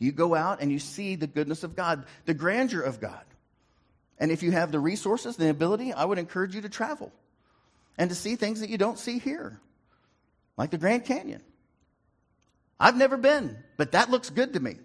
You 0.00 0.10
go 0.10 0.34
out 0.34 0.60
and 0.60 0.72
you 0.72 0.80
see 0.80 1.14
the 1.14 1.28
goodness 1.28 1.62
of 1.62 1.76
God, 1.76 2.06
the 2.24 2.34
grandeur 2.34 2.80
of 2.80 3.00
God. 3.00 3.22
And 4.18 4.32
if 4.32 4.42
you 4.42 4.50
have 4.50 4.72
the 4.72 4.80
resources, 4.80 5.36
the 5.36 5.50
ability, 5.50 5.92
I 5.92 6.04
would 6.04 6.18
encourage 6.18 6.54
you 6.54 6.62
to 6.62 6.68
travel 6.68 7.12
and 7.96 8.10
to 8.10 8.16
see 8.16 8.34
things 8.34 8.60
that 8.60 8.70
you 8.70 8.78
don't 8.78 8.98
see 8.98 9.18
here, 9.18 9.60
like 10.56 10.70
the 10.70 10.78
Grand 10.78 11.04
Canyon. 11.04 11.42
I've 12.80 12.96
never 12.96 13.18
been, 13.18 13.58
but 13.76 13.92
that 13.92 14.10
looks 14.10 14.30
good 14.30 14.54
to 14.54 14.60
me. 14.60 14.76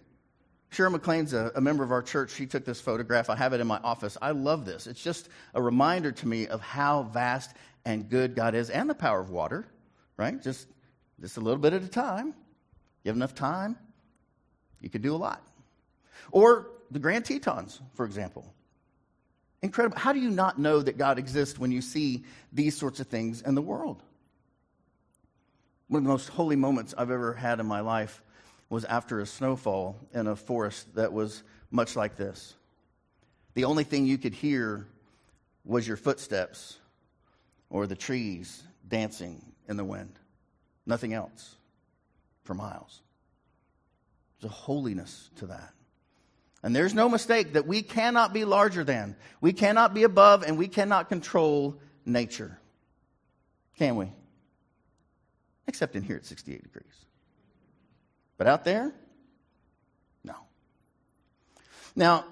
Cheryl 0.71 0.91
McLean's 0.91 1.31
a, 1.33 1.53
a, 1.55 1.61
member 1.61 1.85
of 1.85 1.91
our 1.91 2.01
church. 2.01 2.31
She 2.31 2.45
took 2.45 2.65
this 2.65 2.81
photograph. 2.81 3.29
I 3.29 3.37
have 3.37 3.53
it 3.53 3.61
in 3.61 3.67
my 3.67 3.77
office. 3.77 4.17
I 4.21 4.31
love 4.31 4.65
this. 4.65 4.87
It's 4.87 5.01
just 5.01 5.29
a 5.53 5.61
reminder 5.61 6.11
to 6.11 6.27
me 6.27 6.47
of 6.47 6.59
how 6.59 7.03
vast 7.03 7.55
and 7.85 8.09
good 8.09 8.35
God 8.35 8.53
is 8.55 8.69
and 8.69 8.89
the 8.89 8.95
power 8.95 9.21
of 9.21 9.29
water, 9.29 9.65
right? 10.17 10.41
Just, 10.41 10.67
just 11.21 11.37
a 11.37 11.39
little 11.39 11.59
bit 11.59 11.71
at 11.71 11.83
a 11.83 11.87
time. 11.87 12.33
You 13.03 13.09
have 13.09 13.15
enough 13.15 13.35
time, 13.35 13.77
you 14.81 14.89
can 14.89 15.01
do 15.01 15.15
a 15.15 15.17
lot. 15.17 15.41
Or 16.31 16.67
the 16.91 16.99
Grand 16.99 17.25
Tetons, 17.25 17.81
for 17.93 18.05
example. 18.05 18.53
Incredible. 19.61 19.97
How 19.97 20.13
do 20.13 20.19
you 20.19 20.29
not 20.29 20.59
know 20.59 20.81
that 20.81 20.97
God 20.97 21.17
exists 21.17 21.57
when 21.57 21.71
you 21.71 21.81
see 21.81 22.23
these 22.53 22.77
sorts 22.77 22.99
of 22.99 23.07
things 23.07 23.41
in 23.41 23.55
the 23.55 23.61
world? 23.61 24.03
One 25.87 25.99
of 25.99 26.03
the 26.03 26.09
most 26.09 26.29
holy 26.29 26.55
moments 26.55 26.93
I've 26.97 27.11
ever 27.11 27.33
had 27.33 27.59
in 27.59 27.65
my 27.65 27.79
life 27.79 28.21
was 28.69 28.85
after 28.85 29.19
a 29.19 29.25
snowfall 29.25 29.95
in 30.13 30.27
a 30.27 30.35
forest 30.35 30.95
that 30.95 31.13
was 31.13 31.43
much 31.71 31.95
like 31.95 32.15
this. 32.15 32.55
The 33.53 33.65
only 33.65 33.83
thing 33.83 34.05
you 34.05 34.17
could 34.17 34.33
hear 34.33 34.87
was 35.63 35.87
your 35.87 35.97
footsteps 35.97 36.77
or 37.69 37.87
the 37.87 37.95
trees 37.95 38.63
dancing 38.87 39.41
in 39.67 39.77
the 39.77 39.83
wind. 39.83 40.19
Nothing 40.85 41.13
else 41.13 41.55
for 42.43 42.53
miles. 42.53 43.01
There's 44.39 44.51
a 44.51 44.55
holiness 44.55 45.29
to 45.37 45.47
that. 45.47 45.73
And 46.63 46.75
there's 46.75 46.93
no 46.93 47.07
mistake 47.07 47.53
that 47.53 47.67
we 47.67 47.83
cannot 47.83 48.33
be 48.33 48.43
larger 48.43 48.83
than, 48.83 49.15
we 49.39 49.53
cannot 49.53 49.93
be 49.93 50.03
above, 50.03 50.43
and 50.43 50.57
we 50.57 50.67
cannot 50.67 51.09
control 51.09 51.79
nature. 52.05 52.57
Can 53.77 53.97
we? 53.97 54.11
Except 55.67 55.95
in 55.95 56.03
here 56.03 56.15
at 56.15 56.25
68 56.25 56.63
degrees. 56.63 57.05
But 58.37 58.47
out 58.47 58.65
there, 58.65 58.93
no. 60.23 60.35
Now, 61.95 62.25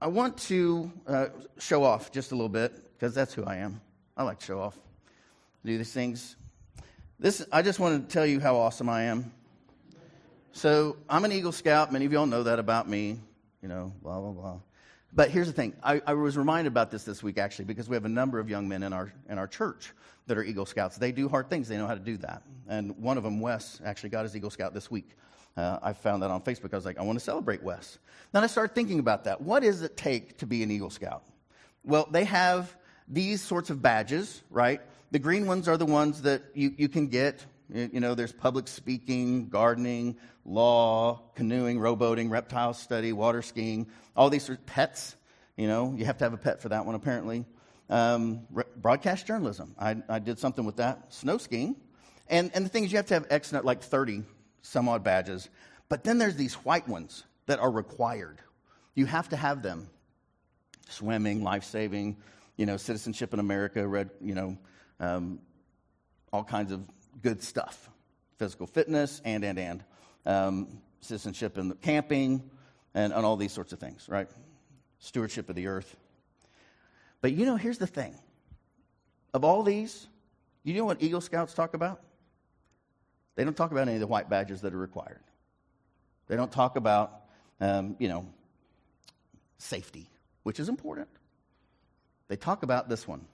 I 0.00 0.06
want 0.06 0.38
to 0.48 0.90
uh, 1.06 1.26
show 1.58 1.84
off 1.84 2.10
just 2.10 2.32
a 2.32 2.34
little 2.34 2.48
bit 2.48 2.72
because 2.94 3.14
that's 3.14 3.34
who 3.34 3.44
I 3.44 3.56
am. 3.56 3.80
I 4.16 4.24
like 4.24 4.40
to 4.40 4.46
show 4.46 4.60
off, 4.60 4.76
do 5.64 5.76
these 5.76 5.92
things. 5.92 6.36
This, 7.18 7.44
I 7.52 7.62
just 7.62 7.78
want 7.78 8.08
to 8.08 8.12
tell 8.12 8.26
you 8.26 8.40
how 8.40 8.56
awesome 8.56 8.88
I 8.88 9.04
am. 9.04 9.32
So, 10.54 10.98
I'm 11.08 11.24
an 11.24 11.32
Eagle 11.32 11.50
Scout. 11.50 11.92
Many 11.92 12.04
of 12.04 12.12
y'all 12.12 12.26
know 12.26 12.42
that 12.42 12.58
about 12.58 12.86
me, 12.86 13.18
you 13.62 13.68
know, 13.68 13.90
blah, 14.02 14.20
blah, 14.20 14.32
blah. 14.32 14.60
But 15.10 15.30
here's 15.30 15.46
the 15.46 15.52
thing 15.54 15.74
I, 15.82 16.02
I, 16.06 16.12
was 16.12 16.36
reminded 16.36 16.70
about 16.70 16.90
this 16.90 17.04
this 17.04 17.22
week, 17.22 17.38
actually, 17.38 17.64
because 17.64 17.88
we 17.88 17.96
have 17.96 18.04
a 18.04 18.10
number 18.10 18.38
of 18.38 18.50
young 18.50 18.68
men 18.68 18.82
in 18.82 18.92
our, 18.92 19.10
in 19.30 19.38
our 19.38 19.46
church 19.46 19.92
that 20.26 20.36
are 20.36 20.42
Eagle 20.42 20.66
Scouts. 20.66 20.98
They 20.98 21.10
do 21.10 21.26
hard 21.26 21.48
things, 21.48 21.68
they 21.68 21.78
know 21.78 21.86
how 21.86 21.94
to 21.94 22.00
do 22.00 22.18
that. 22.18 22.42
And 22.68 22.98
one 22.98 23.16
of 23.16 23.24
them, 23.24 23.40
Wes, 23.40 23.80
actually 23.82 24.10
got 24.10 24.24
his 24.24 24.36
Eagle 24.36 24.50
Scout 24.50 24.74
this 24.74 24.90
week. 24.90 25.08
Uh, 25.56 25.78
I 25.82 25.94
found 25.94 26.22
that 26.22 26.30
on 26.30 26.42
Facebook. 26.42 26.74
I 26.74 26.76
was 26.76 26.84
like, 26.84 26.98
I 26.98 27.02
want 27.02 27.18
to 27.18 27.24
celebrate 27.24 27.62
Wes. 27.62 27.98
Then 28.32 28.44
I 28.44 28.46
started 28.46 28.74
thinking 28.74 28.98
about 28.98 29.24
that. 29.24 29.40
What 29.40 29.62
does 29.62 29.80
it 29.80 29.96
take 29.96 30.36
to 30.38 30.46
be 30.46 30.62
an 30.62 30.70
Eagle 30.70 30.90
Scout? 30.90 31.24
Well, 31.82 32.06
they 32.10 32.24
have 32.24 32.76
these 33.08 33.40
sorts 33.40 33.70
of 33.70 33.80
badges, 33.80 34.42
right? 34.50 34.82
The 35.12 35.18
green 35.18 35.46
ones 35.46 35.66
are 35.66 35.78
the 35.78 35.86
ones 35.86 36.22
that 36.22 36.42
you, 36.54 36.74
you 36.76 36.88
can 36.90 37.08
get. 37.08 37.44
You 37.72 38.00
know, 38.00 38.14
there's 38.14 38.32
public 38.32 38.68
speaking, 38.68 39.48
gardening, 39.48 40.16
law, 40.44 41.22
canoeing, 41.34 41.78
rowboating, 41.78 42.30
reptile 42.30 42.74
study, 42.74 43.12
water 43.12 43.40
skiing, 43.40 43.86
all 44.14 44.28
these 44.28 44.50
are 44.50 44.56
pets. 44.56 45.16
You 45.56 45.68
know, 45.68 45.94
you 45.96 46.04
have 46.04 46.18
to 46.18 46.24
have 46.24 46.32
a 46.32 46.38
pet 46.38 46.60
for 46.60 46.68
that 46.70 46.84
one, 46.84 46.94
apparently. 46.94 47.46
Um, 47.88 48.46
broadcast 48.76 49.26
journalism. 49.26 49.74
I, 49.78 49.96
I 50.08 50.18
did 50.18 50.38
something 50.38 50.64
with 50.64 50.76
that. 50.76 51.12
Snow 51.12 51.38
skiing. 51.38 51.76
And, 52.28 52.50
and 52.54 52.64
the 52.64 52.68
thing 52.68 52.84
is, 52.84 52.92
you 52.92 52.98
have 52.98 53.06
to 53.06 53.14
have 53.14 53.26
X, 53.30 53.52
like 53.52 53.82
30 53.82 54.24
some 54.62 54.88
odd 54.88 55.04
badges. 55.04 55.48
But 55.88 56.04
then 56.04 56.18
there's 56.18 56.36
these 56.36 56.54
white 56.54 56.88
ones 56.88 57.24
that 57.46 57.58
are 57.58 57.70
required. 57.70 58.38
You 58.94 59.06
have 59.06 59.28
to 59.30 59.36
have 59.36 59.62
them. 59.62 59.88
Swimming, 60.88 61.42
life 61.42 61.64
saving, 61.64 62.18
you 62.56 62.66
know, 62.66 62.76
citizenship 62.76 63.32
in 63.32 63.40
America, 63.40 63.86
red, 63.86 64.10
you 64.20 64.34
know, 64.34 64.58
um, 65.00 65.38
all 66.32 66.44
kinds 66.44 66.70
of 66.70 66.82
good 67.20 67.42
stuff. 67.42 67.90
Physical 68.38 68.66
fitness, 68.66 69.20
and, 69.24 69.44
and, 69.44 69.58
and. 69.58 69.84
Um, 70.24 70.80
citizenship 71.00 71.58
in 71.58 71.68
the 71.68 71.74
camping, 71.74 72.48
and, 72.94 73.12
and 73.12 73.26
all 73.26 73.36
these 73.36 73.52
sorts 73.52 73.72
of 73.72 73.78
things, 73.78 74.08
right? 74.08 74.28
Stewardship 75.00 75.48
of 75.48 75.56
the 75.56 75.66
earth. 75.66 75.96
But 77.20 77.32
you 77.32 77.44
know, 77.44 77.56
here's 77.56 77.78
the 77.78 77.86
thing. 77.86 78.14
Of 79.34 79.44
all 79.44 79.62
these, 79.62 80.06
you 80.62 80.74
know 80.74 80.84
what 80.84 81.02
Eagle 81.02 81.20
Scouts 81.20 81.54
talk 81.54 81.74
about? 81.74 82.02
They 83.34 83.44
don't 83.44 83.56
talk 83.56 83.72
about 83.72 83.88
any 83.88 83.94
of 83.94 84.00
the 84.00 84.06
white 84.06 84.28
badges 84.28 84.60
that 84.60 84.74
are 84.74 84.78
required. 84.78 85.22
They 86.28 86.36
don't 86.36 86.52
talk 86.52 86.76
about, 86.76 87.22
um, 87.60 87.96
you 87.98 88.08
know, 88.08 88.26
safety, 89.58 90.08
which 90.42 90.60
is 90.60 90.68
important. 90.68 91.08
They 92.28 92.36
talk 92.36 92.62
about 92.62 92.88
this 92.88 93.08
one. 93.08 93.26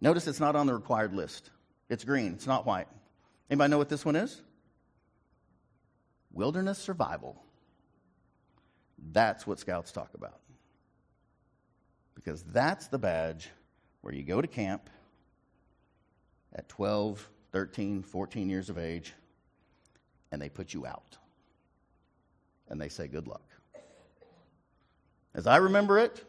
Notice 0.00 0.26
it's 0.26 0.40
not 0.40 0.56
on 0.56 0.66
the 0.66 0.74
required 0.74 1.14
list. 1.14 1.50
It's 1.88 2.04
green, 2.04 2.32
it's 2.34 2.46
not 2.46 2.66
white. 2.66 2.88
Anybody 3.48 3.70
know 3.70 3.78
what 3.78 3.88
this 3.88 4.04
one 4.04 4.16
is? 4.16 4.40
Wilderness 6.32 6.78
survival. 6.78 7.36
That's 9.12 9.46
what 9.46 9.58
scouts 9.58 9.92
talk 9.92 10.10
about. 10.14 10.40
Because 12.14 12.42
that's 12.42 12.88
the 12.88 12.98
badge 12.98 13.48
where 14.00 14.12
you 14.12 14.22
go 14.22 14.40
to 14.40 14.48
camp 14.48 14.90
at 16.54 16.68
12, 16.68 17.28
13, 17.52 18.02
14 18.02 18.48
years 18.48 18.68
of 18.70 18.78
age, 18.78 19.14
and 20.32 20.42
they 20.42 20.48
put 20.48 20.74
you 20.74 20.86
out. 20.86 21.16
And 22.68 22.80
they 22.80 22.88
say, 22.88 23.06
Good 23.06 23.28
luck. 23.28 23.44
As 25.34 25.46
I 25.46 25.58
remember 25.58 25.98
it, 25.98 26.24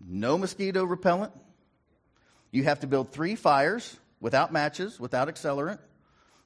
no 0.00 0.38
mosquito 0.38 0.84
repellent. 0.84 1.32
You 2.50 2.64
have 2.64 2.80
to 2.80 2.86
build 2.86 3.12
three 3.12 3.34
fires 3.34 3.96
without 4.22 4.52
matches, 4.52 4.98
without 4.98 5.28
accelerant. 5.28 5.78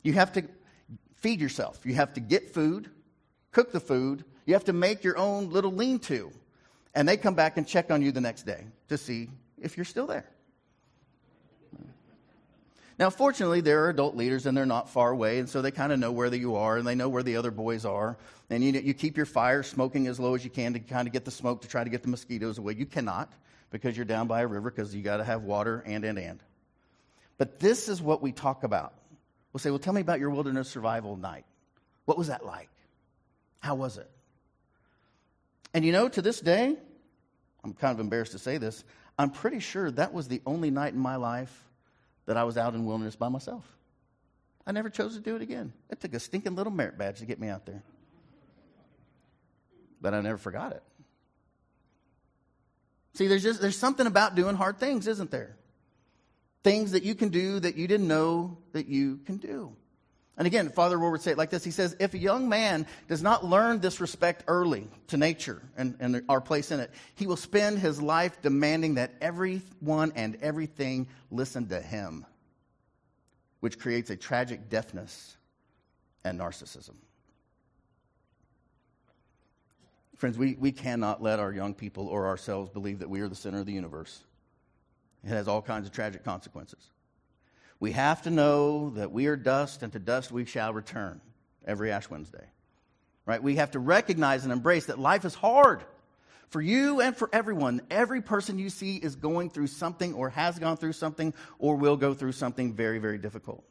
You 0.02 0.14
have 0.14 0.32
to 0.32 0.42
feed 1.14 1.40
yourself. 1.40 1.78
You 1.84 1.94
have 1.94 2.14
to 2.14 2.20
get 2.20 2.52
food, 2.52 2.90
cook 3.52 3.70
the 3.70 3.80
food. 3.80 4.24
You 4.46 4.54
have 4.54 4.64
to 4.64 4.72
make 4.72 5.04
your 5.04 5.18
own 5.18 5.50
little 5.50 5.72
lean 5.72 6.00
to. 6.00 6.32
And 6.94 7.08
they 7.08 7.16
come 7.16 7.34
back 7.34 7.58
and 7.58 7.66
check 7.66 7.90
on 7.90 8.02
you 8.02 8.10
the 8.10 8.20
next 8.20 8.44
day 8.44 8.64
to 8.88 8.96
see 8.96 9.28
if 9.60 9.76
you're 9.76 9.84
still 9.84 10.06
there. 10.06 10.28
Now, 12.98 13.10
fortunately, 13.10 13.60
there 13.60 13.84
are 13.84 13.90
adult 13.90 14.16
leaders 14.16 14.46
and 14.46 14.56
they're 14.56 14.64
not 14.64 14.88
far 14.88 15.10
away, 15.10 15.38
and 15.38 15.46
so 15.46 15.60
they 15.60 15.70
kind 15.70 15.92
of 15.92 15.98
know 15.98 16.12
where 16.12 16.34
you 16.34 16.56
are 16.56 16.78
and 16.78 16.86
they 16.86 16.94
know 16.94 17.10
where 17.10 17.22
the 17.22 17.36
other 17.36 17.50
boys 17.50 17.84
are. 17.84 18.16
And 18.48 18.64
you, 18.64 18.72
you 18.72 18.94
keep 18.94 19.18
your 19.18 19.26
fire 19.26 19.62
smoking 19.62 20.06
as 20.06 20.18
low 20.18 20.34
as 20.34 20.44
you 20.44 20.50
can 20.50 20.72
to 20.72 20.78
kind 20.78 21.06
of 21.06 21.12
get 21.12 21.26
the 21.26 21.30
smoke 21.30 21.60
to 21.62 21.68
try 21.68 21.84
to 21.84 21.90
get 21.90 22.02
the 22.02 22.08
mosquitoes 22.08 22.56
away. 22.56 22.74
You 22.74 22.86
cannot 22.86 23.30
because 23.70 23.96
you're 23.96 24.06
down 24.06 24.28
by 24.28 24.40
a 24.40 24.46
river 24.46 24.70
because 24.70 24.94
you 24.94 25.02
got 25.02 25.18
to 25.18 25.24
have 25.24 25.42
water 25.42 25.82
and, 25.84 26.04
and, 26.06 26.18
and. 26.18 26.42
But 27.38 27.60
this 27.60 27.88
is 27.88 28.00
what 28.00 28.22
we 28.22 28.32
talk 28.32 28.64
about. 28.64 28.94
We'll 29.52 29.60
say, 29.60 29.70
well, 29.70 29.78
tell 29.78 29.92
me 29.92 30.00
about 30.00 30.20
your 30.20 30.30
wilderness 30.30 30.68
survival 30.68 31.16
night. 31.16 31.44
What 32.04 32.18
was 32.18 32.28
that 32.28 32.44
like? 32.44 32.70
How 33.60 33.74
was 33.74 33.98
it? 33.98 34.10
And 35.74 35.84
you 35.84 35.92
know, 35.92 36.08
to 36.08 36.22
this 36.22 36.40
day, 36.40 36.76
I'm 37.64 37.74
kind 37.74 37.92
of 37.92 38.00
embarrassed 38.00 38.32
to 38.32 38.38
say 38.38 38.58
this, 38.58 38.84
I'm 39.18 39.30
pretty 39.30 39.60
sure 39.60 39.90
that 39.90 40.12
was 40.12 40.28
the 40.28 40.40
only 40.46 40.70
night 40.70 40.92
in 40.92 41.00
my 41.00 41.16
life 41.16 41.64
that 42.26 42.36
I 42.36 42.44
was 42.44 42.56
out 42.56 42.74
in 42.74 42.84
wilderness 42.84 43.16
by 43.16 43.28
myself. 43.28 43.64
I 44.66 44.72
never 44.72 44.90
chose 44.90 45.14
to 45.14 45.20
do 45.20 45.36
it 45.36 45.42
again. 45.42 45.72
It 45.90 46.00
took 46.00 46.14
a 46.14 46.20
stinking 46.20 46.54
little 46.54 46.72
merit 46.72 46.98
badge 46.98 47.20
to 47.20 47.26
get 47.26 47.40
me 47.40 47.48
out 47.48 47.66
there. 47.66 47.82
But 50.00 50.12
I 50.12 50.20
never 50.20 50.38
forgot 50.38 50.72
it. 50.72 50.82
See, 53.14 53.28
there's 53.28 53.42
just 53.42 53.60
there's 53.60 53.78
something 53.78 54.06
about 54.06 54.34
doing 54.34 54.56
hard 54.56 54.78
things, 54.78 55.06
isn't 55.06 55.30
there? 55.30 55.56
Things 56.66 56.90
that 56.90 57.04
you 57.04 57.14
can 57.14 57.28
do 57.28 57.60
that 57.60 57.76
you 57.76 57.86
didn't 57.86 58.08
know 58.08 58.58
that 58.72 58.88
you 58.88 59.20
can 59.24 59.36
do. 59.36 59.72
And 60.36 60.48
again, 60.48 60.68
Father 60.68 60.98
Rohr 60.98 61.12
would 61.12 61.20
say 61.20 61.30
it 61.30 61.38
like 61.38 61.50
this. 61.50 61.62
He 61.62 61.70
says, 61.70 61.94
if 62.00 62.12
a 62.12 62.18
young 62.18 62.48
man 62.48 62.88
does 63.06 63.22
not 63.22 63.44
learn 63.44 63.78
this 63.78 64.00
respect 64.00 64.42
early 64.48 64.88
to 65.06 65.16
nature 65.16 65.62
and, 65.76 65.96
and 66.00 66.24
our 66.28 66.40
place 66.40 66.72
in 66.72 66.80
it, 66.80 66.90
he 67.14 67.28
will 67.28 67.36
spend 67.36 67.78
his 67.78 68.02
life 68.02 68.42
demanding 68.42 68.96
that 68.96 69.12
everyone 69.20 70.10
and 70.16 70.38
everything 70.42 71.06
listen 71.30 71.68
to 71.68 71.80
him, 71.80 72.26
which 73.60 73.78
creates 73.78 74.10
a 74.10 74.16
tragic 74.16 74.68
deafness 74.68 75.36
and 76.24 76.40
narcissism. 76.40 76.96
Friends, 80.16 80.36
we, 80.36 80.56
we 80.58 80.72
cannot 80.72 81.22
let 81.22 81.38
our 81.38 81.52
young 81.52 81.74
people 81.74 82.08
or 82.08 82.26
ourselves 82.26 82.70
believe 82.70 82.98
that 82.98 83.08
we 83.08 83.20
are 83.20 83.28
the 83.28 83.36
center 83.36 83.60
of 83.60 83.66
the 83.66 83.72
universe. 83.72 84.24
It 85.26 85.30
has 85.30 85.48
all 85.48 85.60
kinds 85.60 85.88
of 85.88 85.92
tragic 85.92 86.22
consequences. 86.22 86.78
We 87.80 87.90
have 87.92 88.22
to 88.22 88.30
know 88.30 88.90
that 88.90 89.10
we 89.10 89.26
are 89.26 89.34
dust, 89.34 89.82
and 89.82 89.92
to 89.92 89.98
dust 89.98 90.30
we 90.30 90.44
shall 90.44 90.72
return 90.72 91.20
every 91.66 91.90
Ash 91.90 92.08
Wednesday. 92.08 92.44
Right? 93.26 93.42
We 93.42 93.56
have 93.56 93.72
to 93.72 93.80
recognize 93.80 94.44
and 94.44 94.52
embrace 94.52 94.86
that 94.86 95.00
life 95.00 95.24
is 95.24 95.34
hard 95.34 95.82
for 96.48 96.62
you 96.62 97.00
and 97.00 97.16
for 97.16 97.28
everyone. 97.32 97.80
Every 97.90 98.22
person 98.22 98.56
you 98.56 98.70
see 98.70 98.98
is 98.98 99.16
going 99.16 99.50
through 99.50 99.66
something, 99.66 100.14
or 100.14 100.30
has 100.30 100.60
gone 100.60 100.76
through 100.76 100.92
something, 100.92 101.34
or 101.58 101.74
will 101.74 101.96
go 101.96 102.14
through 102.14 102.32
something 102.32 102.72
very, 102.72 103.00
very 103.00 103.18
difficult. 103.18 103.64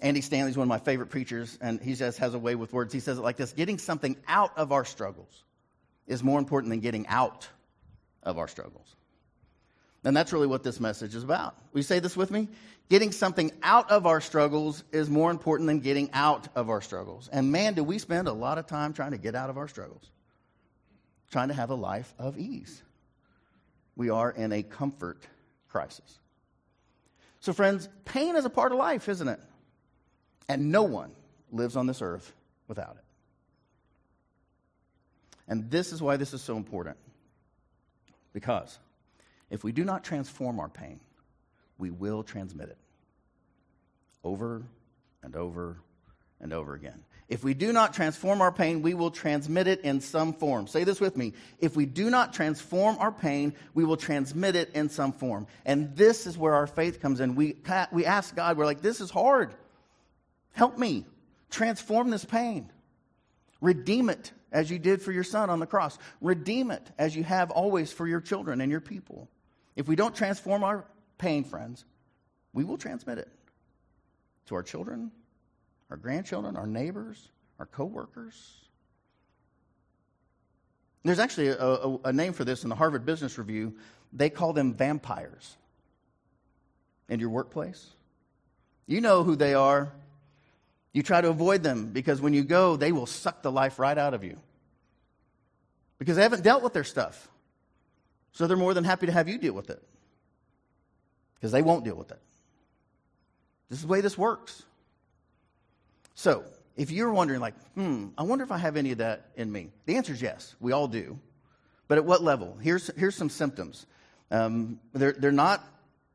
Andy 0.00 0.22
Stanley 0.22 0.50
is 0.50 0.56
one 0.56 0.64
of 0.64 0.68
my 0.68 0.78
favorite 0.78 1.10
preachers, 1.10 1.56
and 1.60 1.80
he 1.80 1.94
just 1.94 2.18
has 2.18 2.34
a 2.34 2.38
way 2.38 2.56
with 2.56 2.72
words. 2.72 2.92
He 2.92 3.00
says 3.00 3.18
it 3.18 3.22
like 3.22 3.36
this 3.36 3.52
Getting 3.52 3.78
something 3.78 4.16
out 4.26 4.58
of 4.58 4.72
our 4.72 4.84
struggles 4.84 5.44
is 6.08 6.24
more 6.24 6.40
important 6.40 6.70
than 6.70 6.80
getting 6.80 7.06
out 7.06 7.48
of 8.24 8.38
our 8.38 8.48
struggles. 8.48 8.96
And 10.04 10.16
that's 10.16 10.32
really 10.32 10.46
what 10.46 10.62
this 10.62 10.80
message 10.80 11.14
is 11.14 11.24
about. 11.24 11.54
Will 11.72 11.80
you 11.80 11.84
say 11.84 11.98
this 11.98 12.16
with 12.16 12.30
me? 12.30 12.48
Getting 12.88 13.12
something 13.12 13.52
out 13.62 13.90
of 13.90 14.06
our 14.06 14.20
struggles 14.20 14.82
is 14.92 15.10
more 15.10 15.30
important 15.30 15.66
than 15.66 15.80
getting 15.80 16.10
out 16.12 16.48
of 16.56 16.70
our 16.70 16.80
struggles. 16.80 17.28
And 17.32 17.52
man, 17.52 17.74
do 17.74 17.84
we 17.84 17.98
spend 17.98 18.26
a 18.26 18.32
lot 18.32 18.58
of 18.58 18.66
time 18.66 18.92
trying 18.92 19.12
to 19.12 19.18
get 19.18 19.34
out 19.34 19.50
of 19.50 19.58
our 19.58 19.68
struggles, 19.68 20.10
trying 21.30 21.48
to 21.48 21.54
have 21.54 21.70
a 21.70 21.74
life 21.74 22.12
of 22.18 22.38
ease. 22.38 22.82
We 23.94 24.10
are 24.10 24.30
in 24.30 24.52
a 24.52 24.62
comfort 24.62 25.18
crisis. 25.68 26.18
So, 27.40 27.52
friends, 27.52 27.88
pain 28.04 28.36
is 28.36 28.44
a 28.44 28.50
part 28.50 28.72
of 28.72 28.78
life, 28.78 29.08
isn't 29.08 29.28
it? 29.28 29.40
And 30.48 30.72
no 30.72 30.82
one 30.82 31.12
lives 31.52 31.76
on 31.76 31.86
this 31.86 32.02
earth 32.02 32.32
without 32.68 32.96
it. 32.98 33.04
And 35.46 35.70
this 35.70 35.92
is 35.92 36.00
why 36.02 36.16
this 36.16 36.32
is 36.32 36.42
so 36.42 36.56
important. 36.56 36.96
Because 38.32 38.78
if 39.50 39.64
we 39.64 39.72
do 39.72 39.84
not 39.84 40.04
transform 40.04 40.60
our 40.60 40.68
pain, 40.68 41.00
we 41.78 41.90
will 41.90 42.22
transmit 42.22 42.68
it 42.68 42.78
over 44.22 44.62
and 45.22 45.34
over 45.34 45.76
and 46.40 46.52
over 46.52 46.74
again. 46.74 47.04
If 47.28 47.44
we 47.44 47.54
do 47.54 47.72
not 47.72 47.94
transform 47.94 48.40
our 48.40 48.50
pain, 48.50 48.82
we 48.82 48.92
will 48.92 49.12
transmit 49.12 49.68
it 49.68 49.82
in 49.82 50.00
some 50.00 50.32
form. 50.32 50.66
Say 50.66 50.82
this 50.82 51.00
with 51.00 51.16
me. 51.16 51.32
If 51.60 51.76
we 51.76 51.86
do 51.86 52.10
not 52.10 52.32
transform 52.32 52.98
our 52.98 53.12
pain, 53.12 53.54
we 53.72 53.84
will 53.84 53.96
transmit 53.96 54.56
it 54.56 54.70
in 54.74 54.88
some 54.88 55.12
form. 55.12 55.46
And 55.64 55.94
this 55.94 56.26
is 56.26 56.36
where 56.36 56.54
our 56.54 56.66
faith 56.66 57.00
comes 57.00 57.20
in. 57.20 57.36
We, 57.36 57.56
we 57.92 58.04
ask 58.04 58.34
God, 58.34 58.56
we're 58.56 58.64
like, 58.64 58.82
this 58.82 59.00
is 59.00 59.10
hard. 59.10 59.54
Help 60.52 60.76
me. 60.76 61.04
Transform 61.50 62.10
this 62.10 62.24
pain. 62.24 62.68
Redeem 63.60 64.10
it 64.10 64.32
as 64.50 64.68
you 64.68 64.80
did 64.80 65.00
for 65.00 65.12
your 65.12 65.22
son 65.22 65.50
on 65.50 65.60
the 65.60 65.66
cross. 65.66 65.98
Redeem 66.20 66.72
it 66.72 66.82
as 66.98 67.14
you 67.14 67.22
have 67.22 67.52
always 67.52 67.92
for 67.92 68.08
your 68.08 68.20
children 68.20 68.60
and 68.60 68.72
your 68.72 68.80
people. 68.80 69.28
If 69.76 69.88
we 69.88 69.96
don't 69.96 70.14
transform 70.14 70.64
our 70.64 70.84
pain, 71.18 71.44
friends, 71.44 71.84
we 72.52 72.64
will 72.64 72.78
transmit 72.78 73.18
it 73.18 73.28
to 74.46 74.54
our 74.54 74.62
children, 74.62 75.10
our 75.90 75.96
grandchildren, 75.96 76.56
our 76.56 76.66
neighbors, 76.66 77.28
our 77.58 77.66
coworkers. 77.66 78.34
There's 81.04 81.18
actually 81.18 81.48
a, 81.48 81.58
a, 81.58 81.98
a, 82.04 82.12
name 82.12 82.32
for 82.32 82.44
this 82.44 82.62
in 82.62 82.68
the 82.68 82.74
Harvard 82.74 83.06
Business 83.06 83.38
Review. 83.38 83.74
They 84.12 84.28
call 84.28 84.52
them 84.52 84.74
vampires 84.74 85.56
in 87.08 87.20
your 87.20 87.30
workplace. 87.30 87.86
You 88.86 89.00
know 89.00 89.22
who 89.22 89.36
they 89.36 89.54
are. 89.54 89.92
You 90.92 91.02
try 91.02 91.20
to 91.20 91.28
avoid 91.28 91.62
them 91.62 91.86
because 91.86 92.20
when 92.20 92.34
you 92.34 92.42
go, 92.42 92.76
they 92.76 92.92
will 92.92 93.06
suck 93.06 93.42
the 93.42 93.52
life 93.52 93.78
right 93.78 93.96
out 93.96 94.12
of 94.12 94.24
you 94.24 94.36
because 95.98 96.16
they 96.16 96.22
haven't 96.22 96.42
dealt 96.42 96.62
with 96.62 96.72
their 96.72 96.84
stuff. 96.84 97.28
So 98.32 98.46
they're 98.46 98.56
more 98.56 98.74
than 98.74 98.84
happy 98.84 99.06
to 99.06 99.12
have 99.12 99.28
you 99.28 99.38
deal 99.38 99.54
with 99.54 99.70
it 99.70 99.82
because 101.34 101.52
they 101.52 101.62
won't 101.62 101.84
deal 101.84 101.96
with 101.96 102.10
it. 102.10 102.20
This 103.68 103.78
is 103.78 103.82
the 103.82 103.88
way 103.88 104.00
this 104.00 104.18
works. 104.18 104.62
So, 106.14 106.44
if 106.76 106.90
you're 106.90 107.12
wondering, 107.12 107.40
like, 107.40 107.54
hmm, 107.74 108.08
I 108.18 108.24
wonder 108.24 108.44
if 108.44 108.52
I 108.52 108.58
have 108.58 108.76
any 108.76 108.92
of 108.92 108.98
that 108.98 109.30
in 109.36 109.50
me, 109.50 109.70
the 109.86 109.96
answer 109.96 110.12
is 110.12 110.20
yes, 110.20 110.54
we 110.60 110.72
all 110.72 110.88
do. 110.88 111.18
But 111.88 111.98
at 111.98 112.04
what 112.04 112.22
level? 112.22 112.56
Here's, 112.60 112.90
here's 112.96 113.14
some 113.14 113.30
symptoms. 113.30 113.86
Um, 114.30 114.80
they're, 114.92 115.12
they're, 115.12 115.32
not, 115.32 115.64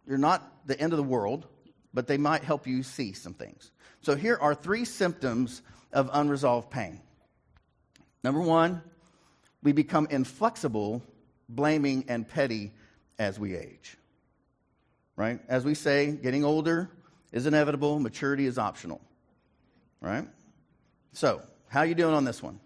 they're 0.06 0.18
not 0.18 0.68
the 0.68 0.80
end 0.80 0.94
of 0.94 0.98
the 0.98 1.04
world, 1.04 1.48
but 1.94 2.08
they 2.08 2.18
might 2.18 2.44
help 2.44 2.68
you 2.68 2.84
see 2.84 3.14
some 3.14 3.34
things. 3.34 3.72
So, 4.02 4.16
here 4.16 4.38
are 4.40 4.54
three 4.54 4.86
symptoms 4.86 5.62
of 5.92 6.10
unresolved 6.14 6.70
pain. 6.70 7.02
Number 8.24 8.42
one, 8.42 8.82
we 9.64 9.72
become 9.72 10.08
inflexible 10.10 11.02
blaming, 11.48 12.06
and 12.08 12.28
petty 12.28 12.72
as 13.18 13.40
we 13.40 13.56
age. 13.56 13.98
Right? 15.16 15.40
As 15.48 15.64
we 15.64 15.76
say, 15.76 16.12
getting 16.12 16.44
older 16.44 16.90
is 17.32 17.46
inevitable, 17.46 18.00
maturity 18.00 18.46
is 18.46 18.58
optional. 18.58 19.02
Right? 20.02 20.28
So, 21.14 21.42
how 21.68 21.82
are 21.82 21.86
you 21.86 21.96
doing 21.96 22.14
on 22.14 22.26
this 22.26 22.44
one? 22.44 22.60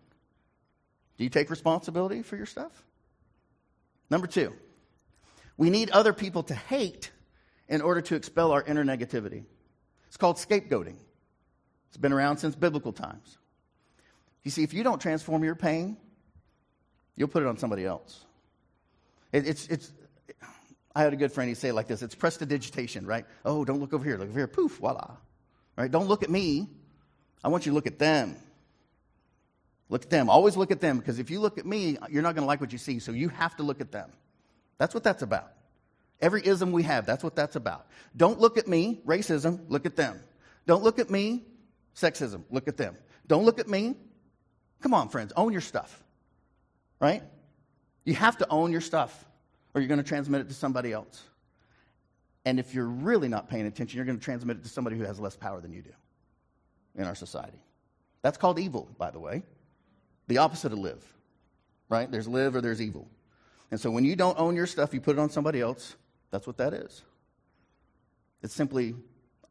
Do 1.18 1.24
you 1.24 1.30
take 1.30 1.50
responsibility 1.50 2.24
for 2.24 2.38
your 2.38 2.46
stuff? 2.46 2.72
Number 4.10 4.26
two, 4.26 4.54
we 5.58 5.70
need 5.70 5.92
other 5.92 6.13
people 6.13 6.44
to 6.44 6.56
hate 6.56 7.12
in 7.68 7.82
order 7.82 8.02
to 8.02 8.15
expel 8.15 8.52
our 8.52 8.63
inner 8.63 8.84
negativity. 8.84 9.44
It's 10.08 10.18
called 10.18 10.38
scapegoating. 10.38 10.96
It's 11.89 11.98
been 11.98 12.13
around 12.13 12.38
since 12.38 12.56
biblical 12.56 12.94
times. 12.94 13.38
You 14.44 14.52
see, 14.52 14.63
if 14.63 14.74
you 14.74 14.84
don't 14.84 15.02
transform 15.02 15.44
your 15.44 15.56
pain, 15.56 15.98
you'll 17.15 17.28
put 17.28 17.44
it 17.44 17.48
on 17.48 17.58
somebody 17.58 17.86
else. 17.86 18.26
It, 19.32 19.48
it's, 19.48 19.68
it's, 19.68 19.92
I 20.96 21.04
had 21.04 21.13
a 21.13 21.15
good 21.15 21.32
friend, 21.32 21.50
he'd 21.50 21.56
say 21.56 21.70
it 21.70 21.74
like 21.74 21.88
this 21.88 22.02
it's 22.02 22.15
prestidigitation, 22.15 23.06
right? 23.06 23.26
Oh, 23.46 23.63
don't 23.65 23.80
look 23.80 23.94
over 23.94 24.04
here, 24.04 24.18
look 24.18 24.30
over 24.30 24.39
here, 24.39 24.48
poof, 24.48 24.78
voila. 24.78 25.18
Right? 25.78 25.89
Don't 25.89 26.08
look 26.08 26.24
at 26.24 26.30
me. 26.30 26.68
I 27.44 27.48
want 27.48 27.65
you 27.65 27.72
to 27.72 27.76
look 27.76 27.88
at 27.88 28.00
them. 28.00 28.36
Look 29.88 30.04
at 30.04 30.10
them. 30.10 30.30
Always 30.30 30.58
look 30.58 30.72
at 30.72 30.82
them 30.82 30.98
because 30.98 31.20
if 31.20 31.32
you 31.32 31.39
look 31.39 31.58
at 31.58 31.65
me, 31.65 31.98
you're 32.10 32.22
not 32.22 32.36
going 32.36 32.44
to 32.44 32.48
like 32.48 32.60
what 32.60 32.72
you 32.72 32.78
see. 32.78 33.00
So 33.00 33.12
you 33.12 33.30
have 33.30 33.56
to 33.58 33.63
look 33.63 33.82
at 33.82 33.92
them. 33.92 34.12
That's 34.78 34.94
what 34.94 35.04
that's 35.04 35.24
about. 35.24 35.54
Every 36.22 36.46
ism 36.46 36.72
we 36.74 36.84
have, 36.84 37.06
that's 37.06 37.24
what 37.24 37.36
that's 37.36 37.56
about. 37.56 37.88
Don't 38.15 38.39
look 38.39 38.58
at 38.58 38.68
me, 38.68 39.00
racism, 39.06 39.62
look 39.70 39.86
at 39.86 39.96
them. 39.96 40.20
Don't 40.68 40.84
look 40.84 41.00
at 41.00 41.10
me, 41.10 41.44
sexism, 41.96 42.44
look 42.52 42.68
at 42.68 42.76
them. 42.76 42.98
Don't 43.26 43.46
look 43.46 43.60
at 43.60 43.70
me. 43.70 43.96
Come 44.82 44.94
on, 44.94 45.10
friends, 45.10 45.32
own 45.38 45.54
your 45.54 45.62
stuff. 45.62 46.04
Right? 47.00 47.24
You 48.10 48.15
have 48.15 48.39
to 48.39 48.50
own 48.50 48.72
your 48.72 48.82
stuff 48.82 49.24
or 49.76 49.82
you're 49.82 49.88
going 49.88 50.02
to 50.02 50.08
transmit 50.08 50.41
it 50.41 50.48
to 50.48 50.56
somebody 50.56 50.91
else. 50.91 51.22
And 52.43 52.60
if 52.60 52.74
you're 52.74 52.88
really 52.88 53.28
not 53.28 53.48
paying 53.48 53.67
attention, 53.67 53.98
you're 53.98 54.06
going 54.06 54.17
to 54.17 54.24
transmit 54.24 54.58
it 54.58 54.63
to 54.63 54.69
somebody 54.69 54.98
who 54.98 55.04
has 55.04 55.19
less 55.19 55.36
power 55.36 55.62
than 55.62 55.72
you 55.72 55.84
do 55.84 55.91
in 56.95 57.04
our 57.04 57.13
society. 57.13 57.62
That's 58.24 58.36
called 58.36 58.58
evil, 58.58 58.89
by 58.98 59.12
the 59.12 59.19
way. 59.19 59.43
The 60.26 60.39
opposite 60.39 60.74
of 60.74 60.80
live, 60.80 61.06
right? 61.88 62.12
There's 62.12 62.28
live 62.28 62.56
or 62.56 62.62
there's 62.62 62.82
evil. 62.82 63.08
And 63.69 63.80
so 63.80 63.91
when 63.91 64.04
you 64.04 64.15
don't 64.15 64.39
own 64.39 64.56
your 64.56 64.65
stuff, 64.65 64.91
you 64.91 65.02
put 65.02 65.15
it 65.15 65.19
on 65.19 65.30
somebody 65.30 65.62
else. 65.62 65.95
That's 66.32 66.48
what 66.48 66.58
that 66.58 66.74
is. 66.74 67.04
It's 68.41 68.56
simply 68.56 68.95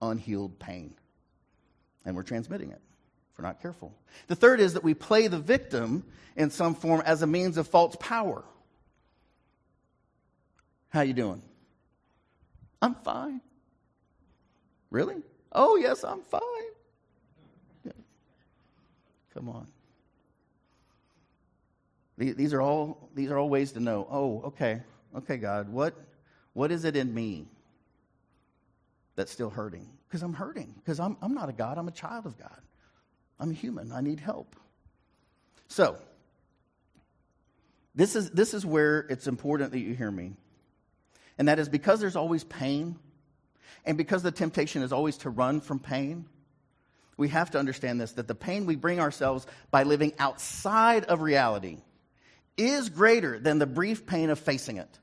unhealed 0.03 0.59
pain. 0.59 0.95
And 2.05 2.17
we're 2.17 2.25
transmitting 2.25 2.73
it 2.73 2.81
we're 3.39 3.47
not 3.47 3.63
careful. 3.63 3.95
The 4.27 4.35
third 4.35 4.61
is 4.61 4.75
that 4.75 4.83
we 4.83 4.95
play 4.95 5.29
the 5.29 5.39
victim 5.39 6.05
in 6.37 6.51
some 6.51 6.75
form 6.75 7.03
as 7.07 7.23
a 7.23 7.27
means 7.27 7.57
of 7.57 7.69
false 7.69 7.97
power. 8.01 8.45
How 10.89 11.03
you 11.03 11.13
doing? 11.13 11.43
I'm 12.83 12.95
fine. 12.97 13.41
Really? 14.91 15.23
Oh, 15.53 15.77
yes, 15.77 16.05
I'm 16.05 16.23
fine. 16.23 16.41
Yeah. 17.85 17.93
Come 19.35 19.49
on. 19.49 19.67
These 22.17 22.53
are 22.53 22.61
all 22.61 23.09
these 23.15 23.31
are 23.31 23.39
all 23.39 23.49
ways 23.49 23.71
to 23.73 23.81
know. 23.81 24.07
Oh, 24.11 24.43
okay. 24.47 24.83
Okay, 25.17 25.37
God, 25.37 25.69
what 25.69 25.95
what 26.53 26.73
is 26.73 26.85
it 26.85 26.97
in 26.97 27.15
me 27.15 27.47
that's 29.15 29.31
still 29.31 29.51
hurting? 29.51 29.89
Because 30.09 30.25
I'm 30.25 30.35
hurting. 30.35 30.75
Because 30.79 30.99
I'm, 30.99 31.17
I'm 31.23 31.35
not 31.35 31.49
a 31.49 31.53
God, 31.53 31.79
I'm 31.79 31.87
a 31.87 31.93
child 31.93 32.27
of 32.27 32.37
God. 32.37 32.61
I'm 33.41 33.51
human. 33.53 33.93
I 33.93 34.01
need 34.01 34.21
help. 34.21 34.57
So, 35.69 35.97
this 37.95 38.17
is, 38.17 38.31
this 38.31 38.55
is 38.55 38.65
where 38.65 39.01
it's 39.11 39.27
important 39.27 39.73
that 39.73 39.81
you 39.81 39.95
hear 39.95 40.11
me. 40.11 40.33
And 41.37 41.49
that 41.49 41.59
is 41.59 41.69
because 41.69 42.01
there's 42.01 42.17
always 42.17 42.45
pain, 42.45 42.97
and 43.85 43.97
because 43.97 44.23
the 44.23 44.33
temptation 44.33 44.83
is 44.83 44.93
always 44.93 45.19
to 45.19 45.31
run 45.31 45.61
from 45.61 45.79
pain, 45.79 46.27
we 47.17 47.29
have 47.29 47.51
to 47.51 47.59
understand 47.59 48.01
this 48.01 48.13
that 48.13 48.29
the 48.29 48.35
pain 48.35 48.67
we 48.67 48.77
bring 48.77 49.01
ourselves 49.01 49.47
by 49.71 49.83
living 49.83 50.13
outside 50.19 51.05
of 51.05 51.21
reality 51.21 51.79
is 52.57 52.89
greater 52.89 53.39
than 53.39 53.59
the 53.59 53.67
brief 53.67 54.07
pain 54.07 54.31
of 54.31 54.39
facing 54.39 54.77
it. 54.79 54.99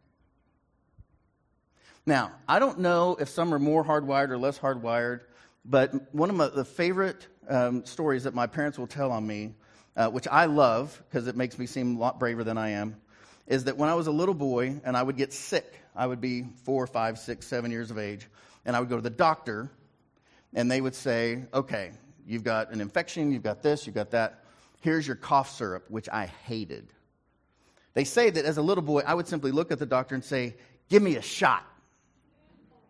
Now, 2.06 2.32
I 2.48 2.60
don't 2.60 2.80
know 2.80 3.18
if 3.20 3.30
some 3.30 3.54
are 3.54 3.60
more 3.60 3.84
hardwired 3.84 4.30
or 4.30 4.38
less 4.38 4.60
hardwired, 4.60 5.22
but 5.64 6.14
one 6.14 6.30
of 6.30 6.36
my, 6.36 6.50
the 6.50 6.66
favorite 6.66 7.28
um, 7.50 7.86
stories 7.86 8.24
that 8.24 8.34
my 8.34 8.48
parents 8.48 8.78
will 8.78 8.88
tell 8.88 9.12
on 9.12 9.26
me, 9.26 9.54
uh, 9.96 10.10
which 10.10 10.28
I 10.28 10.46
love 10.46 11.02
because 11.10 11.28
it 11.28 11.36
makes 11.36 11.58
me 11.58 11.66
seem 11.66 11.98
a 11.98 12.00
lot 12.00 12.20
braver 12.20 12.44
than 12.44 12.58
I 12.58 12.70
am, 12.70 12.96
is 13.48 13.66
that 13.66 13.78
when 13.78 13.90
I 13.90 13.94
was 13.94 14.08
a 14.08 14.12
little 14.12 14.34
boy 14.34 14.82
and 14.84 14.98
I 14.98 15.04
would 15.04 15.18
get 15.18 15.34
sick, 15.34 15.82
I 15.96 16.08
would 16.08 16.22
be 16.22 16.46
four, 16.64 16.88
five, 16.88 17.18
six, 17.18 17.48
seven 17.48 17.72
years 17.72 17.92
of 17.92 17.98
age, 17.98 18.28
and 18.66 18.76
I 18.76 18.80
would 18.80 18.90
go 18.90 18.96
to 18.96 19.02
the 19.02 19.10
doctor, 19.10 19.70
and 20.54 20.70
they 20.70 20.82
would 20.82 20.96
say, 20.96 21.44
okay, 21.54 21.92
you've 22.26 22.44
got 22.44 22.72
an 22.72 22.82
infection, 22.82 23.32
you've 23.32 23.44
got 23.44 23.62
this, 23.62 23.86
you've 23.86 23.96
got 23.96 24.12
that. 24.12 24.44
Here's 24.82 25.06
your 25.06 25.16
cough 25.16 25.56
syrup, 25.56 25.86
which 25.90 26.10
I 26.10 26.26
hated. 26.46 26.88
They 27.94 28.04
say 28.04 28.30
that 28.30 28.46
as 28.46 28.58
a 28.58 28.62
little 28.62 28.84
boy, 28.84 29.04
I 29.06 29.14
would 29.14 29.28
simply 29.28 29.52
look 29.52 29.72
at 29.72 29.80
the 29.80 29.86
doctor 29.86 30.16
and 30.16 30.24
say, 30.24 30.56
give 30.90 31.02
me 31.02 31.16
a 31.16 31.22
shot. 31.22 31.66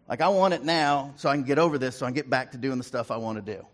Like, 0.08 0.22
I 0.22 0.30
want 0.30 0.54
it 0.54 0.64
now 0.64 1.14
so 1.18 1.30
I 1.30 1.36
can 1.36 1.44
get 1.44 1.60
over 1.60 1.78
this, 1.78 1.98
so 1.98 2.06
I 2.06 2.10
can 2.10 2.16
get 2.16 2.30
back 2.30 2.52
to 2.52 2.58
doing 2.58 2.78
the 2.78 2.84
stuff 2.84 3.12
I 3.12 3.18
want 3.18 3.44
to 3.44 3.54
do. 3.54 3.66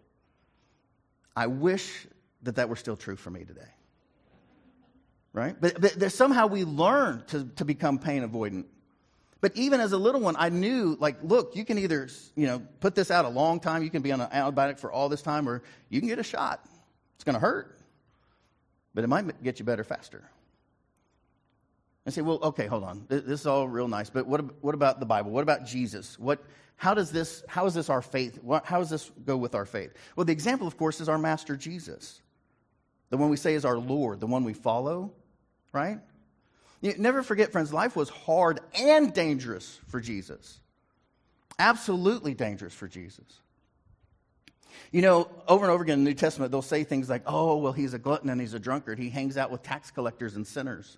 I 1.36 1.48
wish 1.48 2.08
that 2.44 2.56
that 2.56 2.70
were 2.70 2.76
still 2.76 2.96
true 2.96 3.16
for 3.16 3.30
me 3.30 3.44
today. 3.44 3.62
Right? 5.34 5.56
But, 5.60 5.80
but 5.82 6.12
somehow 6.12 6.48
we 6.48 6.66
learn 6.66 7.24
to, 7.28 7.46
to 7.56 7.66
become 7.66 8.00
pain 8.00 8.28
avoidant. 8.28 8.66
But 9.40 9.56
even 9.56 9.80
as 9.80 9.92
a 9.92 9.98
little 9.98 10.22
one, 10.22 10.36
I 10.38 10.50
knew, 10.50 10.98
like, 11.00 11.18
look, 11.24 11.56
you 11.56 11.66
can 11.66 11.80
either, 11.80 12.10
you 12.36 12.46
know, 12.46 12.62
put 12.80 12.94
this 12.94 13.10
out 13.10 13.26
a 13.26 13.30
long 13.30 13.60
time, 13.60 13.82
you 13.82 13.90
can 13.90 14.04
be 14.04 14.12
on 14.12 14.22
an 14.22 14.30
antibiotic 14.30 14.78
for 14.78 14.92
all 14.92 15.10
this 15.10 15.22
time, 15.24 15.50
or 15.50 15.64
you 15.90 16.00
can 16.00 16.08
get 16.08 16.20
a 16.20 16.24
shot. 16.24 16.64
It's 17.16 17.24
going 17.24 17.34
to 17.34 17.40
hurt, 17.40 17.80
but 18.94 19.04
it 19.04 19.08
might 19.08 19.42
get 19.42 19.58
you 19.58 19.66
better 19.66 19.84
faster. 19.84 20.24
And 22.06 22.14
say, 22.14 22.22
well, 22.22 22.40
okay, 22.42 22.66
hold 22.66 22.84
on. 22.84 23.06
This 23.10 23.42
is 23.42 23.48
all 23.48 23.68
real 23.68 23.88
nice, 23.88 24.10
but 24.10 24.26
what, 24.26 24.64
what 24.64 24.74
about 24.74 25.00
the 25.00 25.06
Bible? 25.06 25.32
What 25.32 25.44
about 25.44 25.66
Jesus? 25.66 26.18
What, 26.18 26.44
how 26.76 26.96
does 26.96 27.12
this, 27.12 27.44
how 27.48 27.68
is 27.68 27.76
this 27.76 27.90
our 27.90 28.02
faith? 28.02 28.40
How 28.64 28.80
does 28.80 28.90
this 28.90 29.12
go 29.24 29.38
with 29.38 29.54
our 29.54 29.66
faith? 29.66 29.94
Well, 30.16 30.26
the 30.26 30.34
example, 30.34 30.66
of 30.66 30.78
course, 30.78 31.00
is 31.00 31.08
our 31.08 31.20
Master 31.20 31.56
Jesus. 31.56 32.20
The 33.12 33.18
one 33.18 33.30
we 33.30 33.38
say 33.38 33.54
is 33.54 33.66
our 33.66 33.78
Lord, 33.78 34.20
the 34.20 34.26
one 34.26 34.44
we 34.46 34.54
follow, 34.54 35.12
right? 35.74 36.00
You 36.82 36.96
never 36.98 37.22
forget, 37.22 37.52
friends, 37.52 37.72
life 37.72 37.96
was 37.96 38.10
hard 38.10 38.62
and 38.74 39.14
dangerous 39.14 39.80
for 39.88 40.00
Jesus. 40.00 40.60
Absolutely 41.60 42.34
dangerous 42.34 42.74
for 42.74 42.88
Jesus. 42.88 43.28
You 44.92 45.04
know, 45.04 45.30
over 45.48 45.64
and 45.64 45.72
over 45.72 45.84
again 45.84 46.00
in 46.00 46.04
the 46.04 46.10
New 46.10 46.16
Testament, 46.16 46.52
they'll 46.52 46.64
say 46.64 46.84
things 46.84 47.10
like, 47.10 47.22
oh, 47.28 47.58
well, 47.58 47.74
he's 47.74 47.94
a 47.94 48.00
glutton 48.00 48.30
and 48.32 48.42
he's 48.42 48.56
a 48.56 48.60
drunkard. 48.60 48.98
He 48.98 49.10
hangs 49.10 49.38
out 49.38 49.52
with 49.52 49.62
tax 49.62 49.92
collectors 49.92 50.36
and 50.36 50.48
sinners. 50.48 50.98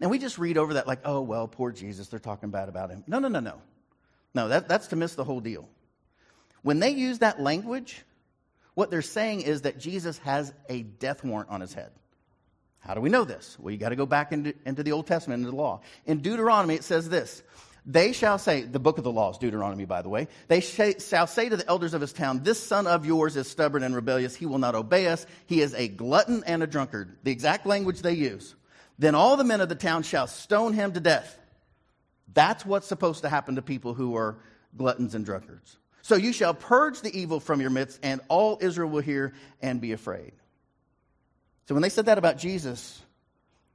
And 0.00 0.10
we 0.10 0.18
just 0.18 0.38
read 0.38 0.58
over 0.58 0.74
that 0.74 0.86
like, 0.86 1.00
oh, 1.04 1.20
well, 1.20 1.48
poor 1.48 1.72
Jesus, 1.72 2.08
they're 2.08 2.18
talking 2.18 2.50
bad 2.50 2.68
about 2.68 2.90
him. 2.90 3.04
No, 3.06 3.18
no, 3.18 3.28
no, 3.28 3.40
no. 3.40 3.60
No, 4.34 4.48
that, 4.48 4.68
that's 4.68 4.88
to 4.88 4.96
miss 4.96 5.14
the 5.14 5.24
whole 5.24 5.40
deal. 5.40 5.68
When 6.62 6.80
they 6.80 6.90
use 6.90 7.20
that 7.20 7.40
language, 7.40 8.02
what 8.74 8.90
they're 8.90 9.02
saying 9.02 9.42
is 9.42 9.62
that 9.62 9.78
Jesus 9.78 10.18
has 10.18 10.52
a 10.68 10.82
death 10.82 11.22
warrant 11.22 11.50
on 11.50 11.60
his 11.60 11.72
head. 11.72 11.90
How 12.80 12.94
do 12.94 13.00
we 13.00 13.08
know 13.08 13.24
this? 13.24 13.56
Well, 13.58 13.72
you 13.72 13.78
got 13.78 13.90
to 13.90 13.96
go 13.96 14.06
back 14.06 14.32
into, 14.32 14.54
into 14.66 14.82
the 14.82 14.92
Old 14.92 15.06
Testament, 15.06 15.40
into 15.40 15.50
the 15.50 15.56
law. 15.56 15.80
In 16.04 16.20
Deuteronomy, 16.20 16.74
it 16.74 16.84
says 16.84 17.08
this 17.08 17.42
They 17.86 18.12
shall 18.12 18.38
say, 18.38 18.62
the 18.62 18.80
book 18.80 18.98
of 18.98 19.04
the 19.04 19.12
law 19.12 19.30
is 19.30 19.38
Deuteronomy, 19.38 19.84
by 19.84 20.02
the 20.02 20.08
way. 20.08 20.28
They 20.48 20.60
shall 20.60 21.26
say 21.26 21.48
to 21.48 21.56
the 21.56 21.68
elders 21.68 21.94
of 21.94 22.00
his 22.00 22.12
town, 22.12 22.42
This 22.42 22.60
son 22.60 22.86
of 22.86 23.06
yours 23.06 23.36
is 23.36 23.48
stubborn 23.48 23.84
and 23.84 23.94
rebellious. 23.94 24.34
He 24.34 24.46
will 24.46 24.58
not 24.58 24.74
obey 24.74 25.06
us. 25.06 25.24
He 25.46 25.60
is 25.60 25.72
a 25.74 25.88
glutton 25.88 26.42
and 26.46 26.62
a 26.62 26.66
drunkard. 26.66 27.16
The 27.22 27.30
exact 27.30 27.64
language 27.64 28.02
they 28.02 28.14
use. 28.14 28.54
Then 28.98 29.14
all 29.14 29.36
the 29.36 29.44
men 29.44 29.60
of 29.60 29.68
the 29.68 29.74
town 29.74 30.02
shall 30.02 30.26
stone 30.26 30.72
him 30.72 30.92
to 30.92 31.00
death. 31.00 31.38
That's 32.32 32.64
what's 32.64 32.86
supposed 32.86 33.22
to 33.22 33.28
happen 33.28 33.56
to 33.56 33.62
people 33.62 33.94
who 33.94 34.16
are 34.16 34.36
gluttons 34.76 35.14
and 35.14 35.24
drunkards. 35.24 35.76
So 36.02 36.16
you 36.16 36.32
shall 36.32 36.54
purge 36.54 37.00
the 37.00 37.16
evil 37.18 37.40
from 37.40 37.60
your 37.60 37.70
midst, 37.70 37.98
and 38.02 38.20
all 38.28 38.58
Israel 38.60 38.90
will 38.90 39.00
hear 39.00 39.32
and 39.62 39.80
be 39.80 39.92
afraid. 39.92 40.32
So 41.66 41.74
when 41.74 41.82
they 41.82 41.88
said 41.88 42.06
that 42.06 42.18
about 42.18 42.36
Jesus, 42.36 43.00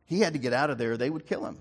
he 0.05 0.19
had 0.19 0.33
to 0.33 0.39
get 0.39 0.53
out 0.53 0.69
of 0.69 0.77
there, 0.77 0.95
they 0.95 1.09
would 1.09 1.25
kill 1.25 1.45
him. 1.45 1.57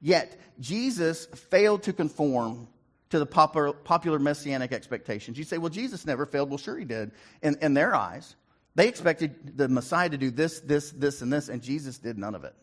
Yet, 0.00 0.40
Jesus 0.60 1.26
failed 1.26 1.82
to 1.84 1.92
conform 1.92 2.68
to 3.10 3.18
the 3.18 3.26
popular, 3.26 3.72
popular 3.72 4.18
messianic 4.18 4.72
expectations. 4.72 5.38
You 5.38 5.44
say, 5.44 5.58
well, 5.58 5.70
Jesus 5.70 6.06
never 6.06 6.26
failed. 6.26 6.50
Well, 6.50 6.58
sure 6.58 6.78
he 6.78 6.84
did 6.84 7.10
in, 7.42 7.56
in 7.60 7.74
their 7.74 7.94
eyes. 7.94 8.36
They 8.74 8.88
expected 8.88 9.56
the 9.56 9.68
Messiah 9.68 10.08
to 10.08 10.16
do 10.16 10.30
this, 10.30 10.60
this, 10.60 10.90
this, 10.90 11.22
and 11.22 11.32
this, 11.32 11.48
and 11.48 11.62
Jesus 11.62 11.98
did 11.98 12.18
none 12.18 12.34
of 12.34 12.44
it. 12.44 12.54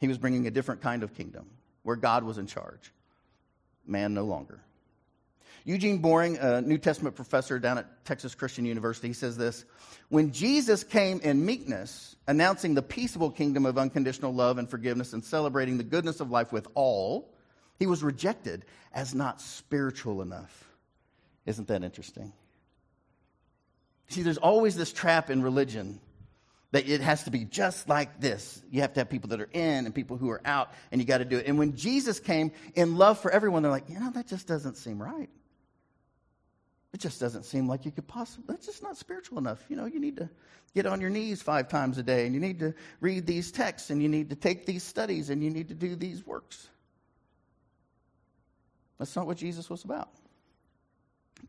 He 0.00 0.08
was 0.08 0.18
bringing 0.18 0.46
a 0.46 0.50
different 0.50 0.82
kind 0.82 1.02
of 1.02 1.14
kingdom 1.14 1.46
where 1.82 1.96
God 1.96 2.24
was 2.24 2.38
in 2.38 2.46
charge, 2.46 2.92
man 3.86 4.14
no 4.14 4.24
longer. 4.24 4.60
Eugene 5.64 5.98
Boring, 5.98 6.38
a 6.38 6.60
New 6.60 6.78
Testament 6.78 7.16
professor 7.16 7.58
down 7.58 7.78
at 7.78 8.04
Texas 8.04 8.36
Christian 8.36 8.64
University, 8.64 9.08
he 9.08 9.14
says 9.14 9.36
this 9.36 9.64
When 10.08 10.30
Jesus 10.30 10.84
came 10.84 11.18
in 11.20 11.44
meekness, 11.44 12.14
announcing 12.28 12.74
the 12.74 12.82
peaceable 12.82 13.30
kingdom 13.30 13.66
of 13.66 13.76
unconditional 13.76 14.32
love 14.32 14.58
and 14.58 14.70
forgiveness 14.70 15.12
and 15.12 15.24
celebrating 15.24 15.76
the 15.76 15.84
goodness 15.84 16.20
of 16.20 16.30
life 16.30 16.52
with 16.52 16.68
all, 16.74 17.34
he 17.80 17.86
was 17.86 18.04
rejected 18.04 18.64
as 18.92 19.12
not 19.12 19.40
spiritual 19.40 20.22
enough. 20.22 20.68
Isn't 21.46 21.66
that 21.68 21.82
interesting? 21.82 22.32
See, 24.08 24.22
there's 24.22 24.38
always 24.38 24.76
this 24.76 24.92
trap 24.92 25.30
in 25.30 25.42
religion 25.42 26.00
that 26.72 26.88
it 26.88 27.00
has 27.00 27.24
to 27.24 27.30
be 27.30 27.44
just 27.44 27.88
like 27.88 28.20
this. 28.20 28.62
You 28.70 28.82
have 28.82 28.92
to 28.94 29.00
have 29.00 29.08
people 29.08 29.30
that 29.30 29.40
are 29.40 29.48
in 29.52 29.86
and 29.86 29.94
people 29.94 30.16
who 30.16 30.30
are 30.30 30.40
out, 30.44 30.72
and 30.90 31.00
you 31.00 31.06
got 31.06 31.18
to 31.18 31.24
do 31.24 31.38
it. 31.38 31.46
And 31.46 31.58
when 31.58 31.76
Jesus 31.76 32.20
came 32.20 32.52
in 32.74 32.96
love 32.96 33.18
for 33.18 33.30
everyone, 33.30 33.62
they're 33.62 33.70
like, 33.70 33.88
you 33.88 33.98
know, 33.98 34.10
that 34.12 34.26
just 34.26 34.46
doesn't 34.46 34.76
seem 34.76 35.02
right. 35.02 35.30
It 36.92 37.00
just 37.00 37.20
doesn't 37.20 37.44
seem 37.44 37.68
like 37.68 37.84
you 37.84 37.90
could 37.90 38.06
possibly, 38.06 38.44
that's 38.48 38.66
just 38.66 38.82
not 38.82 38.96
spiritual 38.96 39.38
enough. 39.38 39.62
You 39.68 39.76
know, 39.76 39.86
you 39.86 40.00
need 40.00 40.16
to 40.16 40.30
get 40.74 40.86
on 40.86 41.00
your 41.00 41.10
knees 41.10 41.42
five 41.42 41.68
times 41.68 41.98
a 41.98 42.02
day, 42.02 42.26
and 42.26 42.34
you 42.34 42.40
need 42.40 42.58
to 42.60 42.74
read 43.00 43.26
these 43.26 43.50
texts, 43.52 43.90
and 43.90 44.02
you 44.02 44.08
need 44.08 44.30
to 44.30 44.36
take 44.36 44.66
these 44.66 44.82
studies, 44.82 45.30
and 45.30 45.42
you 45.42 45.50
need 45.50 45.68
to 45.68 45.74
do 45.74 45.96
these 45.96 46.26
works. 46.26 46.68
That's 48.98 49.14
not 49.14 49.26
what 49.26 49.36
Jesus 49.36 49.68
was 49.68 49.84
about. 49.84 50.08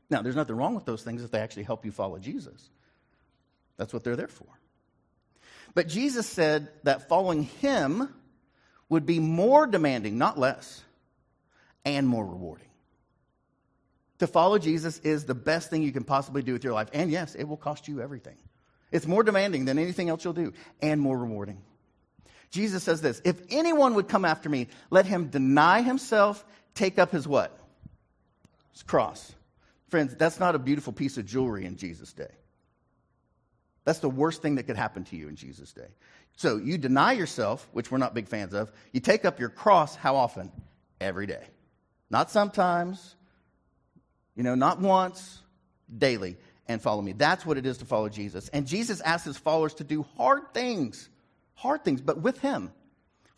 Now, 0.10 0.21
there's 0.21 0.36
nothing 0.36 0.56
wrong 0.56 0.76
with 0.76 0.86
those 0.86 1.04
things 1.04 1.23
if 1.23 1.32
they 1.32 1.39
actually 1.39 1.63
help 1.63 1.86
you 1.86 1.91
follow 1.91 2.17
Jesus. 2.17 2.69
That's 3.78 3.93
what 3.93 4.04
they're 4.04 4.15
there 4.15 4.28
for. 4.28 4.47
But 5.73 5.88
Jesus 5.88 6.28
said 6.28 6.69
that 6.84 7.10
following 7.10 7.43
him 7.43 8.10
would 8.89 9.06
be 9.06 9.19
more 9.19 9.67
demanding, 9.67 10.17
not 10.17 10.39
less, 10.39 10.84
and 11.86 12.08
more 12.08 12.26
rewarding. 12.26 12.67
To 14.19 14.28
follow 14.28 14.58
Jesus 14.58 15.00
is 15.00 15.26
the 15.26 15.36
best 15.36 15.69
thing 15.69 15.84
you 15.84 15.91
can 15.91 16.04
possibly 16.04 16.41
do 16.41 16.54
with 16.54 16.63
your 16.63 16.73
life. 16.73 16.89
And 16.93 17.12
yes, 17.12 17.36
it 17.36 17.43
will 17.43 17.58
cost 17.58 17.88
you 17.88 18.02
everything. 18.02 18.38
It's 18.91 19.06
more 19.06 19.21
demanding 19.21 19.65
than 19.65 19.78
anything 19.78 20.10
else 20.10 20.23
you'll 20.23 20.34
do, 20.34 20.54
and 20.82 21.00
more 21.00 21.17
rewarding. 21.17 21.62
Jesus 22.50 22.84
says 22.84 23.02
this 23.02 23.21
If 23.23 23.39
anyone 23.50 23.95
would 23.95 24.08
come 24.08 24.26
after 24.26 24.50
me, 24.50 24.67
let 24.89 25.06
him 25.06 25.28
deny 25.28 25.82
himself, 25.82 26.43
take 26.73 26.97
up 26.97 27.12
his 27.12 27.28
what? 27.28 27.58
His 28.71 28.84
cross. 28.84 29.34
Friends, 29.89 30.15
that's 30.15 30.39
not 30.39 30.56
a 30.56 30.60
beautiful 30.60 30.93
piece 30.93 31.17
of 31.17 31.26
jewelry 31.26 31.65
in 31.65 31.78
Jesus' 31.78 32.13
day. 32.13 32.32
That's 33.86 34.00
the 34.00 34.10
worst 34.10 34.41
thing 34.41 34.56
that 34.56 34.63
could 34.63 34.76
happen 34.76 35.06
to 35.06 35.15
you 35.15 35.30
in 35.30 35.38
Jesus' 35.38 35.71
day. 35.71 35.88
So 36.36 36.58
you 36.58 36.78
deny 36.78 37.13
yourself, 37.13 37.67
which 37.71 37.89
we're 37.89 37.97
not 37.97 38.13
big 38.13 38.28
fans 38.28 38.54
of. 38.54 38.71
You 38.91 39.00
take 39.00 39.23
up 39.23 39.39
your 39.39 39.50
cross 39.50 39.95
how 39.95 40.17
often? 40.17 40.52
Every 41.00 41.26
day. 41.26 41.43
Not 42.10 42.30
sometimes, 42.30 43.15
you 44.36 44.43
know, 44.43 44.56
not 44.56 44.82
once, 44.82 45.41
daily, 45.95 46.38
and 46.67 46.82
follow 46.82 47.02
me. 47.02 47.13
That's 47.13 47.45
what 47.45 47.58
it 47.58 47.65
is 47.65 47.78
to 47.78 47.86
follow 47.86 48.10
Jesus. 48.10 48.50
And 48.50 48.67
Jesus 48.67 49.00
asks 49.02 49.26
his 49.26 49.38
followers 49.38 49.76
to 49.76 49.84
do 49.84 50.06
hard 50.17 50.54
things, 50.54 51.10
hard 51.54 51.86
things, 51.86 52.02
but 52.02 52.21
with 52.21 52.39
him 52.39 52.71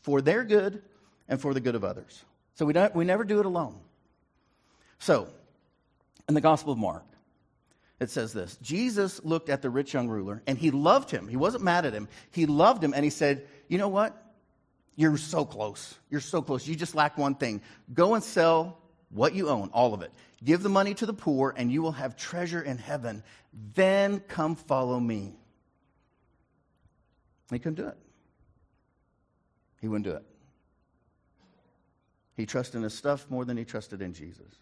for 0.02 0.22
their 0.22 0.44
good 0.44 0.82
and 1.28 1.40
for 1.40 1.54
the 1.54 1.60
good 1.60 1.76
of 1.76 1.84
others. 1.84 2.24
So 2.56 2.66
we, 2.66 2.74
don't, 2.74 2.94
we 2.96 3.06
never 3.06 3.24
do 3.24 3.40
it 3.40 3.46
alone. 3.46 3.80
So, 4.98 5.30
in 6.30 6.36
the 6.36 6.42
Gospel 6.42 6.72
of 6.72 6.80
Mark, 6.80 7.04
it 8.00 8.10
says 8.10 8.32
this 8.32 8.56
Jesus 8.62 9.20
looked 9.26 9.50
at 9.50 9.62
the 9.62 9.70
rich 9.70 9.94
young 9.94 10.08
ruler 10.08 10.42
and 10.48 10.58
he 10.58 10.72
loved 10.72 11.12
him. 11.12 11.28
He 11.28 11.36
wasn't 11.36 11.64
mad 11.64 11.86
at 11.86 11.92
him. 11.92 12.08
He 12.32 12.46
loved 12.46 12.82
him 12.82 12.94
and 12.94 13.04
he 13.04 13.10
said, 13.10 13.46
You 13.68 13.80
know 13.80 13.90
what? 13.90 14.16
You're 14.96 15.18
so 15.18 15.44
close. 15.44 15.96
You're 16.10 16.22
so 16.22 16.42
close. 16.42 16.68
You 16.68 16.76
just 16.76 16.96
lack 16.96 17.18
one 17.18 17.36
thing. 17.36 17.62
Go 17.94 18.14
and 18.14 18.24
sell 18.24 18.78
what 19.10 19.34
you 19.34 19.50
own, 19.50 19.72
all 19.74 19.94
of 19.94 20.02
it. 20.02 20.12
Give 20.44 20.62
the 20.62 20.70
money 20.70 20.94
to 20.94 21.06
the 21.06 21.14
poor 21.14 21.54
and 21.58 21.72
you 21.72 21.82
will 21.82 21.94
have 21.94 22.16
treasure 22.16 22.62
in 22.62 22.78
heaven. 22.78 23.24
Then 23.74 24.20
come 24.20 24.56
follow 24.56 25.00
me. 25.00 25.36
He 27.52 27.58
couldn't 27.58 27.84
do 27.84 27.88
it. 27.88 27.98
He 29.82 29.88
wouldn't 29.88 30.06
do 30.06 30.12
it. 30.12 30.24
He 32.38 32.46
trusted 32.46 32.76
in 32.76 32.84
his 32.84 32.94
stuff 32.94 33.26
more 33.30 33.46
than 33.46 33.58
he 33.58 33.66
trusted 33.66 34.02
in 34.02 34.14
Jesus. 34.14 34.54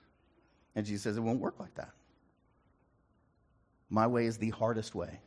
And 0.78 0.86
Jesus 0.86 1.02
says, 1.02 1.18
It 1.18 1.22
won't 1.22 1.42
work 1.42 1.60
like 1.60 1.74
that. 1.76 1.90
My 3.90 4.06
way 4.06 4.28
is 4.28 4.38
the 4.38 4.52
hardest 4.52 4.94
way 4.94 5.20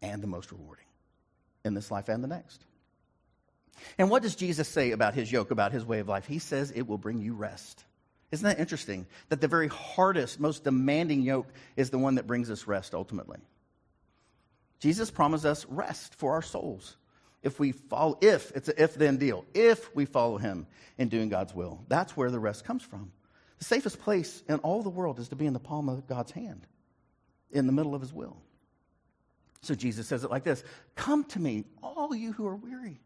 and 0.00 0.22
the 0.22 0.26
most 0.26 0.50
rewarding 0.50 0.86
in 1.64 1.74
this 1.74 1.90
life 1.90 2.08
and 2.08 2.24
the 2.24 2.28
next. 2.28 2.64
And 3.98 4.08
what 4.08 4.22
does 4.22 4.34
Jesus 4.34 4.68
say 4.68 4.92
about 4.92 5.12
his 5.12 5.30
yoke, 5.30 5.50
about 5.50 5.72
his 5.72 5.84
way 5.84 5.98
of 5.98 6.08
life? 6.08 6.24
He 6.26 6.38
says 6.38 6.70
it 6.70 6.88
will 6.88 6.98
bring 6.98 7.20
you 7.20 7.34
rest. 7.34 7.84
Isn't 8.30 8.48
that 8.48 8.58
interesting? 8.58 9.06
That 9.28 9.42
the 9.42 9.48
very 9.48 9.68
hardest, 9.68 10.40
most 10.40 10.64
demanding 10.64 11.20
yoke 11.20 11.48
is 11.76 11.90
the 11.90 11.98
one 11.98 12.14
that 12.14 12.26
brings 12.26 12.50
us 12.50 12.66
rest 12.66 12.94
ultimately. 12.94 13.38
Jesus 14.80 15.10
promised 15.10 15.44
us 15.44 15.66
rest 15.66 16.14
for 16.14 16.32
our 16.32 16.42
souls 16.42 16.96
if 17.42 17.60
we 17.60 17.72
follow, 17.72 18.16
if, 18.22 18.50
it's 18.52 18.68
an 18.68 18.76
if 18.78 18.94
then 18.94 19.18
deal, 19.18 19.44
if 19.52 19.94
we 19.94 20.06
follow 20.06 20.38
him 20.38 20.66
in 20.96 21.08
doing 21.08 21.28
God's 21.28 21.54
will. 21.54 21.84
That's 21.88 22.16
where 22.16 22.30
the 22.30 22.38
rest 22.38 22.64
comes 22.64 22.82
from. 22.82 23.12
The 23.62 23.66
safest 23.66 24.00
place 24.00 24.42
in 24.48 24.56
all 24.56 24.82
the 24.82 24.90
world 24.90 25.20
is 25.20 25.28
to 25.28 25.36
be 25.36 25.46
in 25.46 25.52
the 25.52 25.60
palm 25.60 25.88
of 25.88 26.08
God's 26.08 26.32
hand, 26.32 26.66
in 27.52 27.68
the 27.68 27.72
middle 27.72 27.94
of 27.94 28.00
his 28.00 28.12
will. 28.12 28.36
So 29.60 29.76
Jesus 29.76 30.08
says 30.08 30.24
it 30.24 30.32
like 30.32 30.42
this 30.42 30.64
Come 30.96 31.22
to 31.26 31.38
me, 31.38 31.62
all 31.80 32.12
you 32.12 32.32
who 32.32 32.44
are 32.48 32.56
weary. 32.56 32.98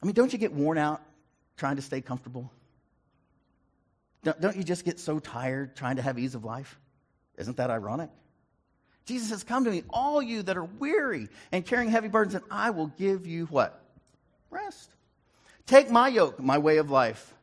I 0.00 0.06
mean, 0.06 0.14
don't 0.14 0.32
you 0.32 0.38
get 0.38 0.52
worn 0.52 0.78
out 0.78 1.02
trying 1.56 1.74
to 1.74 1.82
stay 1.82 2.00
comfortable? 2.00 2.52
Don't, 4.22 4.56
you 4.56 4.62
just 4.62 4.84
get 4.84 5.00
so 5.00 5.18
tired 5.18 5.74
trying 5.74 5.96
to 5.96 6.02
have 6.02 6.16
ease 6.16 6.36
of 6.36 6.44
life? 6.44 6.78
Isn't 7.36 7.56
that 7.56 7.68
ironic? 7.68 8.10
Jesus 9.06 9.30
says, 9.30 9.42
Come 9.42 9.64
to 9.64 9.72
me, 9.72 9.82
all 9.90 10.22
you 10.22 10.44
that 10.44 10.56
are 10.56 10.68
weary 10.78 11.26
and 11.50 11.66
carrying 11.66 11.90
heavy 11.90 12.06
burdens, 12.06 12.36
and 12.36 12.44
I 12.48 12.70
will 12.70 12.92
give 12.96 13.26
you 13.26 13.46
what? 13.46 13.82
Rest. 14.50 14.88
Take 15.66 15.90
my 15.90 16.06
yoke, 16.06 16.38
my 16.38 16.58
way 16.58 16.76
of 16.76 16.92
life, 16.92 17.34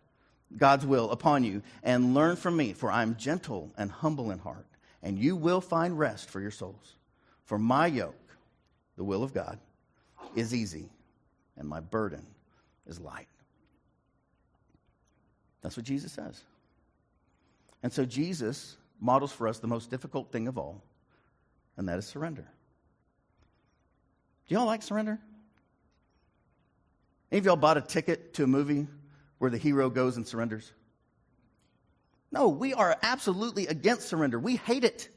God's 0.56 0.86
will 0.86 1.12
upon 1.12 1.44
you 1.44 1.62
and 1.84 2.14
learn 2.14 2.36
from 2.36 2.56
me, 2.56 2.74
for 2.74 2.92
I 2.92 3.02
am 3.02 3.18
gentle 3.18 3.72
and 3.78 3.92
humble 3.92 4.32
in 4.32 4.40
heart, 4.40 4.66
and 5.04 5.20
you 5.20 5.36
will 5.36 5.62
find 5.62 6.00
rest 6.00 6.30
for 6.30 6.40
your 6.40 6.52
souls. 6.52 6.94
For 7.44 7.58
my 7.58 7.88
yoke, 7.88 8.16
the 8.96 9.04
will 9.04 9.24
of 9.24 9.34
God, 9.34 9.60
is 10.36 10.54
easy, 10.54 10.90
and 11.58 11.68
my 11.68 11.80
burden 11.80 12.26
is 12.86 13.00
light. 13.00 13.28
That's 15.62 15.76
what 15.76 15.86
Jesus 15.86 16.12
says. 16.12 16.42
And 17.84 17.92
so 17.92 18.06
Jesus 18.06 18.78
models 19.00 19.32
for 19.32 19.48
us 19.48 19.60
the 19.60 19.68
most 19.68 19.90
difficult 19.90 20.32
thing 20.32 20.48
of 20.48 20.58
all, 20.58 20.82
and 21.76 21.88
that 21.90 22.00
is 22.00 22.06
surrender. 22.06 22.46
Do 24.48 24.56
y'all 24.56 24.66
like 24.66 24.82
surrender? 24.82 25.20
Any 27.32 27.40
of 27.40 27.46
y'all 27.46 27.58
bought 27.58 27.78
a 27.78 27.82
ticket 27.82 28.34
to 28.36 28.46
a 28.46 28.48
movie 28.48 28.88
where 29.40 29.52
the 29.52 29.58
hero 29.58 29.90
goes 29.90 30.18
and 30.18 30.28
surrenders? 30.28 30.72
No, 32.32 32.50
we 32.50 32.74
are 32.74 32.98
absolutely 33.02 33.68
against 33.68 34.08
surrender. 34.08 34.40
We 34.40 34.58
hate 34.58 34.84
it. 34.84 35.10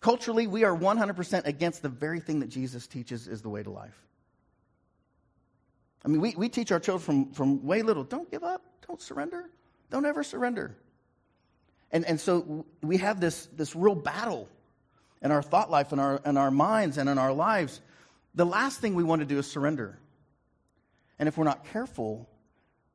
Culturally, 0.00 0.46
we 0.46 0.64
are 0.64 0.76
100% 0.76 1.46
against 1.46 1.82
the 1.82 1.88
very 1.88 2.20
thing 2.20 2.40
that 2.40 2.48
Jesus 2.48 2.86
teaches 2.86 3.28
is 3.28 3.42
the 3.42 3.48
way 3.48 3.62
to 3.62 3.70
life. 3.70 3.96
I 6.04 6.08
mean, 6.08 6.20
we, 6.20 6.34
we 6.36 6.48
teach 6.48 6.70
our 6.70 6.78
children 6.78 7.02
from, 7.04 7.32
from 7.32 7.66
way 7.66 7.82
little 7.82 8.04
don't 8.04 8.30
give 8.30 8.44
up, 8.44 8.62
don't 8.86 9.00
surrender, 9.00 9.50
don't 9.90 10.06
ever 10.06 10.22
surrender. 10.22 10.76
And, 11.90 12.04
and 12.04 12.20
so 12.20 12.64
we 12.82 12.98
have 12.98 13.20
this, 13.20 13.46
this 13.56 13.74
real 13.74 13.94
battle 13.94 14.48
in 15.22 15.30
our 15.30 15.42
thought 15.42 15.70
life, 15.70 15.92
in 15.92 15.98
our, 15.98 16.20
in 16.24 16.36
our 16.36 16.50
minds, 16.50 16.98
and 16.98 17.08
in 17.08 17.18
our 17.18 17.32
lives. 17.32 17.80
The 18.34 18.46
last 18.46 18.80
thing 18.80 18.94
we 18.94 19.02
want 19.02 19.20
to 19.20 19.26
do 19.26 19.38
is 19.38 19.46
surrender. 19.46 19.98
And 21.18 21.28
if 21.28 21.38
we're 21.38 21.44
not 21.44 21.64
careful, 21.66 22.28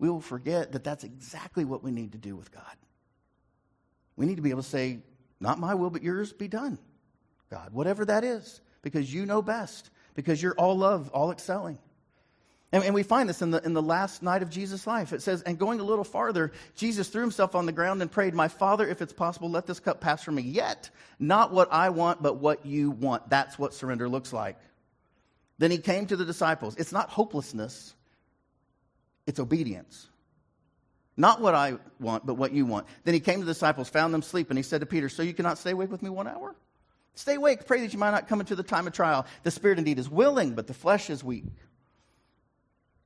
we 0.02 0.10
will 0.10 0.20
forget 0.20 0.72
that 0.72 0.84
that's 0.84 1.04
exactly 1.04 1.64
what 1.64 1.84
we 1.84 1.92
need 1.92 2.14
to 2.14 2.18
do 2.18 2.36
with 2.36 2.52
God. 2.52 2.76
We 4.16 4.26
need 4.26 4.38
to 4.38 4.42
be 4.42 4.50
able 4.50 4.64
to 4.64 4.68
say, 4.68 4.98
Not 5.40 5.60
my 5.60 5.76
will, 5.76 5.92
but 5.92 6.02
yours 6.02 6.34
be 6.34 6.48
done, 6.48 6.80
God, 7.52 7.72
whatever 7.72 8.04
that 8.06 8.24
is, 8.24 8.62
because 8.82 9.14
you 9.14 9.28
know 9.28 9.44
best, 9.44 9.92
because 10.16 10.42
you're 10.42 10.56
all 10.56 10.76
love, 10.76 11.12
all 11.14 11.32
excelling. 11.32 11.78
And, 12.72 12.84
and, 12.84 12.96
we 12.96 13.04
find 13.04 13.30
this 13.30 13.42
in 13.44 13.52
the, 13.52 13.62
in 13.64 13.74
the 13.74 13.82
last 13.82 14.24
night 14.24 14.42
of 14.42 14.50
Jesus' 14.50 14.88
life. 14.88 15.14
It 15.14 15.22
says, 15.22 15.44
And 15.44 15.60
going 15.60 15.80
a 15.80 15.84
little 15.84 16.06
farther, 16.06 16.52
Jesus 16.74 17.10
threw 17.10 17.22
himself 17.22 17.54
on 17.54 17.68
the 17.68 17.72
ground 17.72 18.02
and 18.02 18.10
prayed, 18.10 18.34
My 18.34 18.48
Father, 18.48 18.88
if 18.88 19.04
it's 19.04 19.14
possible, 19.14 19.52
let 19.52 19.68
this 19.68 19.80
cup 19.80 20.02
pass 20.02 20.24
from 20.24 20.36
me. 20.36 20.42
Yet, 20.42 20.90
not 21.20 21.52
what 21.54 21.72
I 21.72 21.90
want, 21.90 22.24
but 22.24 22.38
what 22.38 22.66
you 22.66 22.90
want. 22.90 23.30
That's 23.30 23.60
what 23.60 23.76
surrender 23.76 24.10
looks 24.10 24.34
like. 24.34 24.58
Then 25.60 25.70
he 25.70 25.78
came 25.78 26.08
to 26.08 26.16
the 26.16 26.26
disciples. 26.26 26.76
It's 26.78 26.94
not 26.94 27.10
hopelessness, 27.10 27.94
it's 29.28 29.40
obedience. 29.40 30.08
Not 31.18 31.42
what 31.42 31.54
I 31.54 31.76
want, 32.00 32.26
but 32.26 32.36
what 32.36 32.54
you 32.54 32.66
want. 32.66 32.88
Then 33.04 33.14
he 33.14 33.20
came 33.20 33.40
to 33.40 33.46
the 33.46 33.54
disciples, 33.54 33.90
found 33.90 34.14
them 34.14 34.22
sleeping. 34.22 34.58
He 34.58 34.64
said 34.64 34.80
to 34.80 34.86
Peter, 34.86 35.10
So 35.10 35.24
you 35.24 35.34
cannot 35.34 35.58
stay 35.58 35.72
awake 35.72 35.92
with 35.92 36.02
me 36.02 36.10
one 36.10 36.28
hour? 36.28 36.56
Stay 37.16 37.36
awake, 37.36 37.66
pray 37.66 37.82
that 37.82 37.92
you 37.92 38.00
might 38.00 38.12
not 38.12 38.28
come 38.28 38.40
into 38.40 38.56
the 38.56 38.64
time 38.64 38.88
of 38.88 38.94
trial. 38.94 39.26
The 39.44 39.52
spirit 39.52 39.78
indeed 39.78 40.00
is 40.00 40.10
willing, 40.10 40.56
but 40.56 40.68
the 40.68 40.74
flesh 40.74 41.10
is 41.10 41.24
weak. 41.24 41.44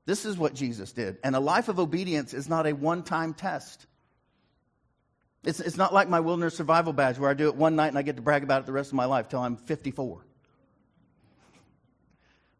This 0.05 0.25
is 0.25 0.37
what 0.37 0.53
Jesus 0.53 0.91
did. 0.91 1.17
And 1.23 1.35
a 1.35 1.39
life 1.39 1.67
of 1.67 1.79
obedience 1.79 2.33
is 2.33 2.47
not 2.47 2.67
a 2.67 2.73
one 2.73 3.01
time 3.01 3.33
test. 3.33 3.87
It's, 5.43 5.59
it's 5.59 5.77
not 5.77 5.93
like 5.93 6.09
my 6.09 6.19
wilderness 6.19 6.55
survival 6.55 6.93
badge 6.93 7.17
where 7.19 7.29
I 7.29 7.33
do 7.33 7.47
it 7.47 7.55
one 7.55 7.75
night 7.75 7.89
and 7.89 7.97
I 7.97 8.01
get 8.03 8.15
to 8.15 8.21
brag 8.21 8.43
about 8.43 8.61
it 8.61 8.65
the 8.65 8.71
rest 8.71 8.89
of 8.89 8.95
my 8.95 9.05
life 9.05 9.29
till 9.29 9.41
I'm 9.41 9.57
54. 9.57 10.23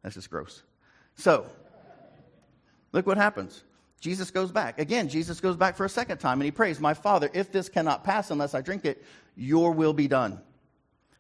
That's 0.04 0.16
just 0.16 0.30
gross. 0.30 0.62
So, 1.16 1.48
Look 2.96 3.06
what 3.06 3.18
happens. 3.18 3.62
Jesus 4.00 4.32
goes 4.32 4.54
back. 4.54 4.80
Again, 4.80 5.10
Jesus 5.10 5.42
goes 5.42 5.58
back 5.58 5.76
for 5.76 5.84
a 5.84 5.90
second 5.90 6.20
time 6.20 6.40
and 6.40 6.46
he 6.46 6.52
prays, 6.52 6.80
My 6.80 6.94
Father, 6.94 7.30
if 7.34 7.52
this 7.52 7.68
cannot 7.68 8.06
pass 8.06 8.32
unless 8.32 8.56
I 8.56 8.62
drink 8.62 8.86
it, 8.86 9.04
your 9.36 9.74
will 9.74 9.92
be 9.92 10.08
done. 10.08 10.40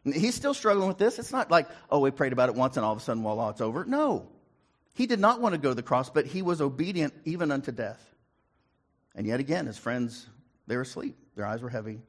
He's 0.05 0.35
still 0.35 0.53
struggling 0.53 0.87
with 0.87 0.97
this. 0.97 1.19
It's 1.19 1.33
not 1.33 1.51
like, 1.51 1.67
oh, 1.89 1.99
we 1.99 2.11
prayed 2.11 2.31
about 2.31 2.47
it 2.47 2.55
once 2.55 2.77
and 2.77 2.85
all 2.85 2.93
of 2.93 2.99
a 2.99 3.01
sudden, 3.01 3.23
voila, 3.23 3.49
it's 3.49 3.59
over. 3.59 3.83
No. 3.83 4.29
He 4.93 5.05
did 5.05 5.19
not 5.19 5.41
want 5.41 5.53
to 5.53 5.59
go 5.59 5.67
to 5.67 5.75
the 5.75 5.83
cross, 5.83 6.09
but 6.09 6.25
he 6.25 6.41
was 6.41 6.61
obedient 6.61 7.13
even 7.25 7.51
unto 7.51 7.73
death. 7.73 8.15
And 9.13 9.27
yet 9.27 9.41
again, 9.41 9.65
his 9.65 9.77
friends, 9.77 10.27
they 10.67 10.77
were 10.77 10.83
asleep. 10.83 11.17
Their 11.35 11.45
eyes 11.45 11.61
were 11.61 11.69
heavy. 11.69 11.99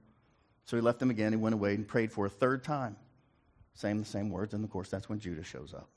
So 0.66 0.76
he 0.76 0.81
left 0.81 1.00
them 1.00 1.11
again. 1.11 1.33
He 1.33 1.38
went 1.38 1.55
away 1.55 1.74
and 1.74 1.88
prayed 1.88 2.12
for 2.12 2.24
a 2.24 2.31
third 2.31 2.62
time. 2.62 2.94
Same, 3.74 3.98
the 3.98 4.05
same 4.05 4.31
words. 4.31 4.55
And 4.55 4.62
of 4.62 4.70
course, 4.70 4.90
that's 4.90 5.09
when 5.09 5.18
Judas 5.18 5.48
shows 5.48 5.74
up. 5.74 5.88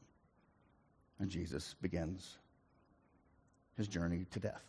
And 1.20 1.30
Jesus 1.30 1.76
begins 1.80 2.40
his 3.80 3.88
journey 3.88 4.26
to 4.32 4.40
death. 4.40 4.64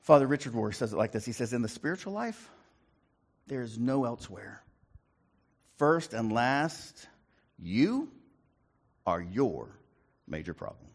Father 0.00 0.26
Richard 0.26 0.52
Rohr 0.52 0.74
says 0.74 0.92
it 0.92 0.96
like 0.96 1.12
this 1.12 1.24
He 1.24 1.32
says, 1.32 1.52
In 1.52 1.62
the 1.62 1.68
spiritual 1.68 2.12
life, 2.12 2.50
there 3.46 3.62
is 3.62 3.78
no 3.78 4.04
elsewhere. 4.04 4.62
First 5.76 6.12
and 6.12 6.32
last, 6.32 7.06
you 7.58 8.10
are 9.06 9.20
your 9.20 9.68
major 10.26 10.54
problem. 10.54 10.88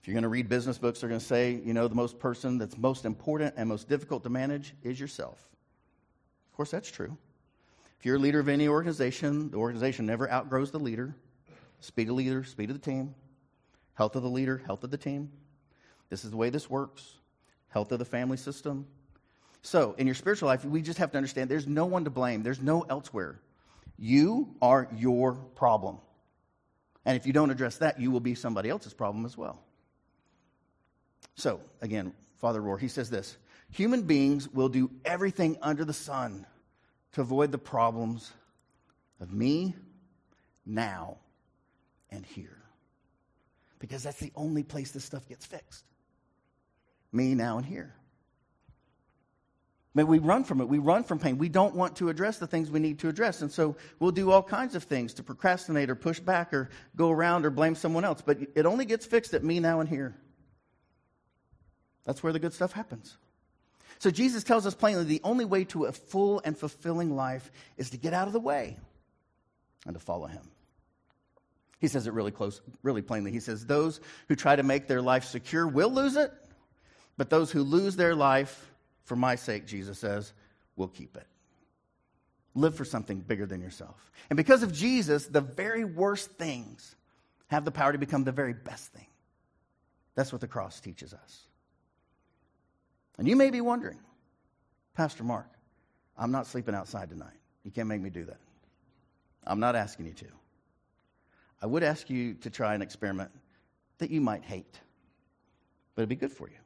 If 0.00 0.08
you're 0.08 0.14
going 0.14 0.22
to 0.22 0.28
read 0.28 0.48
business 0.48 0.78
books, 0.78 1.00
they're 1.00 1.08
going 1.08 1.20
to 1.20 1.26
say, 1.26 1.60
you 1.62 1.74
know, 1.74 1.86
the 1.86 1.94
most 1.94 2.18
person 2.18 2.58
that's 2.58 2.78
most 2.78 3.04
important 3.04 3.54
and 3.56 3.68
most 3.68 3.88
difficult 3.88 4.22
to 4.24 4.30
manage 4.30 4.74
is 4.82 4.98
yourself. 4.98 5.38
Of 6.50 6.56
course, 6.56 6.70
that's 6.70 6.90
true. 6.90 7.16
If 7.98 8.06
you're 8.06 8.16
a 8.16 8.18
leader 8.18 8.40
of 8.40 8.48
any 8.48 8.66
organization, 8.66 9.50
the 9.50 9.58
organization 9.58 10.06
never 10.06 10.30
outgrows 10.30 10.70
the 10.70 10.78
leader. 10.78 11.14
Speed 11.80 12.08
of 12.08 12.14
leader, 12.14 12.44
speed 12.44 12.70
of 12.70 12.80
the 12.80 12.90
team. 12.90 13.14
Health 14.00 14.16
of 14.16 14.22
the 14.22 14.30
leader, 14.30 14.56
health 14.64 14.82
of 14.82 14.90
the 14.90 14.96
team. 14.96 15.30
This 16.08 16.24
is 16.24 16.30
the 16.30 16.36
way 16.38 16.48
this 16.48 16.70
works. 16.70 17.16
Health 17.68 17.92
of 17.92 17.98
the 17.98 18.06
family 18.06 18.38
system. 18.38 18.86
So, 19.60 19.94
in 19.98 20.06
your 20.06 20.14
spiritual 20.14 20.46
life, 20.46 20.64
we 20.64 20.80
just 20.80 20.98
have 21.00 21.10
to 21.10 21.18
understand 21.18 21.50
there's 21.50 21.66
no 21.66 21.84
one 21.84 22.04
to 22.04 22.10
blame, 22.10 22.42
there's 22.42 22.62
no 22.62 22.80
elsewhere. 22.88 23.38
You 23.98 24.54
are 24.62 24.88
your 24.96 25.34
problem. 25.34 25.98
And 27.04 27.14
if 27.14 27.26
you 27.26 27.34
don't 27.34 27.50
address 27.50 27.76
that, 27.76 28.00
you 28.00 28.10
will 28.10 28.20
be 28.20 28.34
somebody 28.34 28.70
else's 28.70 28.94
problem 28.94 29.26
as 29.26 29.36
well. 29.36 29.60
So, 31.34 31.60
again, 31.82 32.14
Father 32.38 32.62
Rohr, 32.62 32.80
he 32.80 32.88
says 32.88 33.10
this 33.10 33.36
Human 33.68 34.04
beings 34.04 34.48
will 34.48 34.70
do 34.70 34.90
everything 35.04 35.58
under 35.60 35.84
the 35.84 35.92
sun 35.92 36.46
to 37.12 37.20
avoid 37.20 37.52
the 37.52 37.58
problems 37.58 38.32
of 39.20 39.30
me, 39.30 39.74
now, 40.64 41.18
and 42.10 42.24
here. 42.24 42.59
Because 43.80 44.04
that's 44.04 44.20
the 44.20 44.30
only 44.36 44.62
place 44.62 44.92
this 44.92 45.04
stuff 45.04 45.28
gets 45.28 45.44
fixed. 45.44 45.84
Me, 47.12 47.34
now, 47.34 47.56
and 47.56 47.66
here. 47.66 47.94
But 49.94 50.06
we 50.06 50.20
run 50.20 50.44
from 50.44 50.60
it. 50.60 50.68
We 50.68 50.78
run 50.78 51.02
from 51.02 51.18
pain. 51.18 51.36
We 51.36 51.48
don't 51.48 51.74
want 51.74 51.96
to 51.96 52.10
address 52.10 52.38
the 52.38 52.46
things 52.46 52.70
we 52.70 52.78
need 52.78 53.00
to 53.00 53.08
address. 53.08 53.42
And 53.42 53.50
so 53.50 53.76
we'll 53.98 54.12
do 54.12 54.30
all 54.30 54.42
kinds 54.42 54.76
of 54.76 54.84
things 54.84 55.14
to 55.14 55.24
procrastinate 55.24 55.90
or 55.90 55.96
push 55.96 56.20
back 56.20 56.54
or 56.54 56.70
go 56.94 57.10
around 57.10 57.44
or 57.44 57.50
blame 57.50 57.74
someone 57.74 58.04
else. 58.04 58.22
But 58.24 58.38
it 58.54 58.66
only 58.66 58.84
gets 58.84 59.04
fixed 59.04 59.34
at 59.34 59.42
me 59.42 59.58
now 59.58 59.80
and 59.80 59.88
here. 59.88 60.14
That's 62.04 62.22
where 62.22 62.32
the 62.32 62.38
good 62.38 62.52
stuff 62.52 62.72
happens. 62.72 63.16
So 63.98 64.10
Jesus 64.10 64.44
tells 64.44 64.64
us 64.64 64.74
plainly 64.74 65.04
the 65.04 65.20
only 65.24 65.44
way 65.44 65.64
to 65.64 65.86
a 65.86 65.92
full 65.92 66.40
and 66.44 66.56
fulfilling 66.56 67.16
life 67.16 67.50
is 67.76 67.90
to 67.90 67.96
get 67.96 68.14
out 68.14 68.28
of 68.28 68.32
the 68.32 68.40
way 68.40 68.76
and 69.86 69.94
to 69.94 70.00
follow 70.00 70.26
him. 70.26 70.42
He 71.80 71.88
says 71.88 72.06
it 72.06 72.12
really 72.12 72.30
close, 72.30 72.60
really 72.82 73.02
plainly. 73.02 73.32
He 73.32 73.40
says, 73.40 73.66
Those 73.66 74.00
who 74.28 74.36
try 74.36 74.54
to 74.54 74.62
make 74.62 74.86
their 74.86 75.02
life 75.02 75.24
secure 75.24 75.66
will 75.66 75.90
lose 75.90 76.16
it, 76.16 76.32
but 77.16 77.30
those 77.30 77.50
who 77.50 77.62
lose 77.62 77.96
their 77.96 78.14
life 78.14 78.70
for 79.04 79.16
my 79.16 79.34
sake, 79.34 79.66
Jesus 79.66 79.98
says, 79.98 80.32
will 80.76 80.88
keep 80.88 81.16
it. 81.16 81.26
Live 82.54 82.74
for 82.74 82.84
something 82.84 83.20
bigger 83.20 83.46
than 83.46 83.60
yourself. 83.60 84.12
And 84.28 84.36
because 84.36 84.62
of 84.62 84.72
Jesus, 84.72 85.26
the 85.26 85.40
very 85.40 85.84
worst 85.84 86.30
things 86.32 86.94
have 87.48 87.64
the 87.64 87.70
power 87.70 87.92
to 87.92 87.98
become 87.98 88.24
the 88.24 88.32
very 88.32 88.52
best 88.52 88.92
thing. 88.92 89.06
That's 90.14 90.32
what 90.32 90.40
the 90.40 90.48
cross 90.48 90.80
teaches 90.80 91.12
us. 91.12 91.40
And 93.18 93.26
you 93.26 93.36
may 93.36 93.50
be 93.50 93.60
wondering, 93.60 93.98
Pastor 94.94 95.24
Mark, 95.24 95.48
I'm 96.16 96.30
not 96.30 96.46
sleeping 96.46 96.74
outside 96.74 97.10
tonight. 97.10 97.38
You 97.64 97.70
can't 97.70 97.88
make 97.88 98.00
me 98.00 98.10
do 98.10 98.24
that. 98.24 98.38
I'm 99.44 99.60
not 99.60 99.76
asking 99.76 100.06
you 100.06 100.12
to. 100.14 100.26
I 101.62 101.66
would 101.66 101.82
ask 101.82 102.08
you 102.08 102.34
to 102.34 102.50
try 102.50 102.74
an 102.74 102.82
experiment 102.82 103.30
that 103.98 104.10
you 104.10 104.20
might 104.20 104.44
hate, 104.44 104.78
but 105.94 106.02
it'd 106.02 106.08
be 106.08 106.16
good 106.16 106.32
for 106.32 106.48
you. 106.48 106.56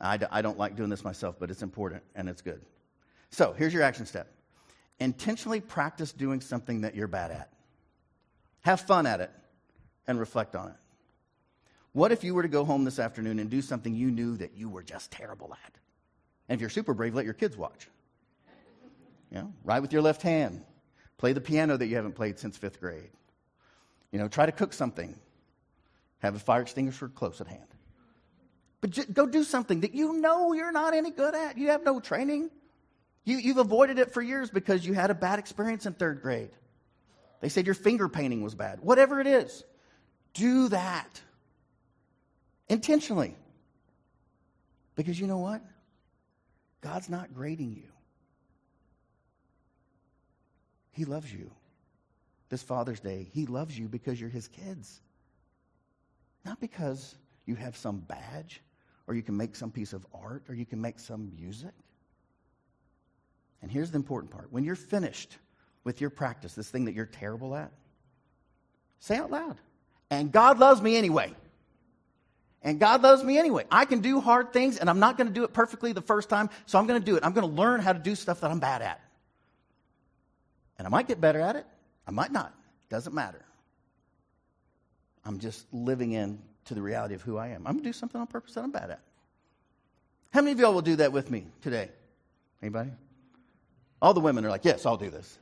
I 0.00 0.18
d- 0.18 0.26
I 0.30 0.42
don't 0.42 0.58
like 0.58 0.76
doing 0.76 0.90
this 0.90 1.04
myself, 1.04 1.36
but 1.38 1.50
it's 1.50 1.62
important 1.62 2.02
and 2.14 2.28
it's 2.28 2.42
good. 2.42 2.60
So 3.30 3.52
here's 3.52 3.72
your 3.72 3.82
action 3.82 4.06
step 4.06 4.28
intentionally 4.98 5.60
practice 5.60 6.12
doing 6.12 6.40
something 6.40 6.82
that 6.82 6.94
you're 6.94 7.08
bad 7.08 7.30
at, 7.30 7.50
have 8.62 8.80
fun 8.80 9.06
at 9.06 9.20
it, 9.20 9.30
and 10.06 10.18
reflect 10.18 10.56
on 10.56 10.68
it. 10.68 10.76
What 11.92 12.12
if 12.12 12.24
you 12.24 12.34
were 12.34 12.42
to 12.42 12.48
go 12.48 12.64
home 12.64 12.84
this 12.84 12.98
afternoon 12.98 13.38
and 13.38 13.48
do 13.48 13.62
something 13.62 13.94
you 13.94 14.10
knew 14.10 14.36
that 14.36 14.54
you 14.54 14.68
were 14.68 14.82
just 14.82 15.10
terrible 15.10 15.56
at? 15.64 15.72
And 16.48 16.56
if 16.56 16.60
you're 16.60 16.70
super 16.70 16.94
brave, 16.94 17.14
let 17.14 17.24
your 17.24 17.34
kids 17.34 17.56
watch. 17.56 17.88
You 19.30 19.38
know, 19.38 19.52
write 19.64 19.80
with 19.80 19.92
your 19.92 20.02
left 20.02 20.22
hand. 20.22 20.62
Play 21.18 21.32
the 21.32 21.40
piano 21.40 21.76
that 21.76 21.86
you 21.86 21.96
haven't 21.96 22.12
played 22.12 22.38
since 22.38 22.56
fifth 22.56 22.80
grade. 22.80 23.08
You 24.16 24.22
know, 24.22 24.28
try 24.28 24.46
to 24.46 24.52
cook 24.52 24.72
something. 24.72 25.14
Have 26.20 26.36
a 26.36 26.38
fire 26.38 26.62
extinguisher 26.62 27.10
close 27.10 27.42
at 27.42 27.48
hand. 27.48 27.68
But 28.80 28.88
j- 28.88 29.04
go 29.12 29.26
do 29.26 29.44
something 29.44 29.80
that 29.80 29.94
you 29.94 30.14
know 30.14 30.54
you're 30.54 30.72
not 30.72 30.94
any 30.94 31.10
good 31.10 31.34
at. 31.34 31.58
You 31.58 31.68
have 31.68 31.84
no 31.84 32.00
training. 32.00 32.48
You, 33.26 33.36
you've 33.36 33.58
avoided 33.58 33.98
it 33.98 34.14
for 34.14 34.22
years 34.22 34.48
because 34.48 34.86
you 34.86 34.94
had 34.94 35.10
a 35.10 35.14
bad 35.14 35.38
experience 35.38 35.84
in 35.84 35.92
third 35.92 36.22
grade. 36.22 36.48
They 37.42 37.50
said 37.50 37.66
your 37.66 37.74
finger 37.74 38.08
painting 38.08 38.40
was 38.40 38.54
bad. 38.54 38.80
Whatever 38.80 39.20
it 39.20 39.26
is, 39.26 39.64
do 40.32 40.68
that 40.68 41.20
intentionally. 42.70 43.36
Because 44.94 45.20
you 45.20 45.26
know 45.26 45.40
what? 45.40 45.60
God's 46.80 47.10
not 47.10 47.34
grading 47.34 47.74
you, 47.74 47.92
He 50.92 51.04
loves 51.04 51.30
you. 51.30 51.50
This 52.48 52.62
Father's 52.62 53.00
Day, 53.00 53.28
He 53.32 53.46
loves 53.46 53.78
you 53.78 53.88
because 53.88 54.20
you're 54.20 54.30
His 54.30 54.48
kids. 54.48 55.00
Not 56.44 56.60
because 56.60 57.16
you 57.44 57.54
have 57.56 57.76
some 57.76 57.98
badge 57.98 58.62
or 59.06 59.14
you 59.14 59.22
can 59.22 59.36
make 59.36 59.56
some 59.56 59.70
piece 59.70 59.92
of 59.92 60.06
art 60.14 60.44
or 60.48 60.54
you 60.54 60.66
can 60.66 60.80
make 60.80 60.98
some 60.98 61.32
music. 61.36 61.72
And 63.62 63.70
here's 63.70 63.90
the 63.90 63.96
important 63.96 64.30
part 64.30 64.52
when 64.52 64.64
you're 64.64 64.76
finished 64.76 65.38
with 65.84 66.00
your 66.00 66.10
practice, 66.10 66.54
this 66.54 66.68
thing 66.68 66.84
that 66.84 66.94
you're 66.94 67.06
terrible 67.06 67.54
at, 67.54 67.72
say 69.00 69.16
out 69.16 69.30
loud, 69.30 69.56
and 70.10 70.30
God 70.30 70.58
loves 70.58 70.80
me 70.80 70.96
anyway. 70.96 71.32
And 72.62 72.80
God 72.80 73.02
loves 73.02 73.22
me 73.22 73.38
anyway. 73.38 73.64
I 73.70 73.84
can 73.84 74.00
do 74.00 74.20
hard 74.20 74.52
things, 74.52 74.78
and 74.78 74.90
I'm 74.90 74.98
not 74.98 75.16
going 75.16 75.28
to 75.28 75.32
do 75.32 75.44
it 75.44 75.52
perfectly 75.52 75.92
the 75.92 76.02
first 76.02 76.28
time, 76.28 76.50
so 76.66 76.78
I'm 76.78 76.86
going 76.86 77.00
to 77.00 77.04
do 77.04 77.16
it. 77.16 77.24
I'm 77.24 77.32
going 77.32 77.48
to 77.48 77.54
learn 77.54 77.80
how 77.80 77.92
to 77.92 77.98
do 77.98 78.16
stuff 78.16 78.40
that 78.40 78.50
I'm 78.50 78.58
bad 78.58 78.82
at. 78.82 79.00
And 80.78 80.86
I 80.86 80.90
might 80.90 81.06
get 81.06 81.20
better 81.20 81.40
at 81.40 81.54
it, 81.54 81.66
I 82.06 82.10
might 82.10 82.32
not. 82.32 82.54
Doesn't 82.88 83.14
matter. 83.14 83.44
I'm 85.24 85.38
just 85.38 85.66
living 85.72 86.12
in 86.12 86.40
to 86.66 86.74
the 86.74 86.82
reality 86.82 87.14
of 87.14 87.22
who 87.22 87.36
I 87.36 87.48
am. 87.48 87.66
I'm 87.66 87.74
going 87.74 87.84
to 87.84 87.88
do 87.88 87.92
something 87.92 88.20
on 88.20 88.26
purpose 88.26 88.54
that 88.54 88.62
I'm 88.62 88.70
bad 88.70 88.90
at. 88.90 89.00
How 90.32 90.40
many 90.40 90.52
of 90.52 90.60
y'all 90.60 90.74
will 90.74 90.82
do 90.82 90.96
that 90.96 91.12
with 91.12 91.30
me 91.30 91.46
today? 91.62 91.90
Anybody? 92.62 92.90
All 94.00 94.14
the 94.14 94.20
women 94.20 94.44
are 94.44 94.50
like, 94.50 94.64
yes, 94.64 94.86
I'll 94.86 94.96
do 94.96 95.10
this. 95.10 95.38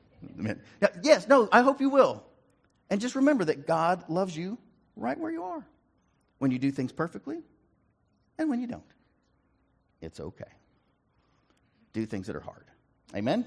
Yes, 1.03 1.29
no, 1.29 1.49
I 1.53 1.63
hope 1.63 1.81
you 1.81 1.91
will. 1.91 2.23
And 2.89 3.01
just 3.01 3.15
remember 3.15 3.45
that 3.47 3.67
God 3.67 4.09
loves 4.09 4.37
you 4.37 4.57
right 4.97 5.19
where 5.19 5.31
you 5.31 5.43
are 5.43 5.67
when 6.39 6.51
you 6.51 6.59
do 6.59 6.71
things 6.71 6.93
perfectly 6.93 7.39
and 8.39 8.49
when 8.49 8.61
you 8.61 8.67
don't. 8.67 8.83
It's 10.01 10.21
okay. 10.21 10.45
Do 11.93 12.07
things 12.07 12.27
that 12.27 12.37
are 12.37 12.41
hard. 12.41 12.65
Amen? 13.15 13.41
Amen. 13.41 13.47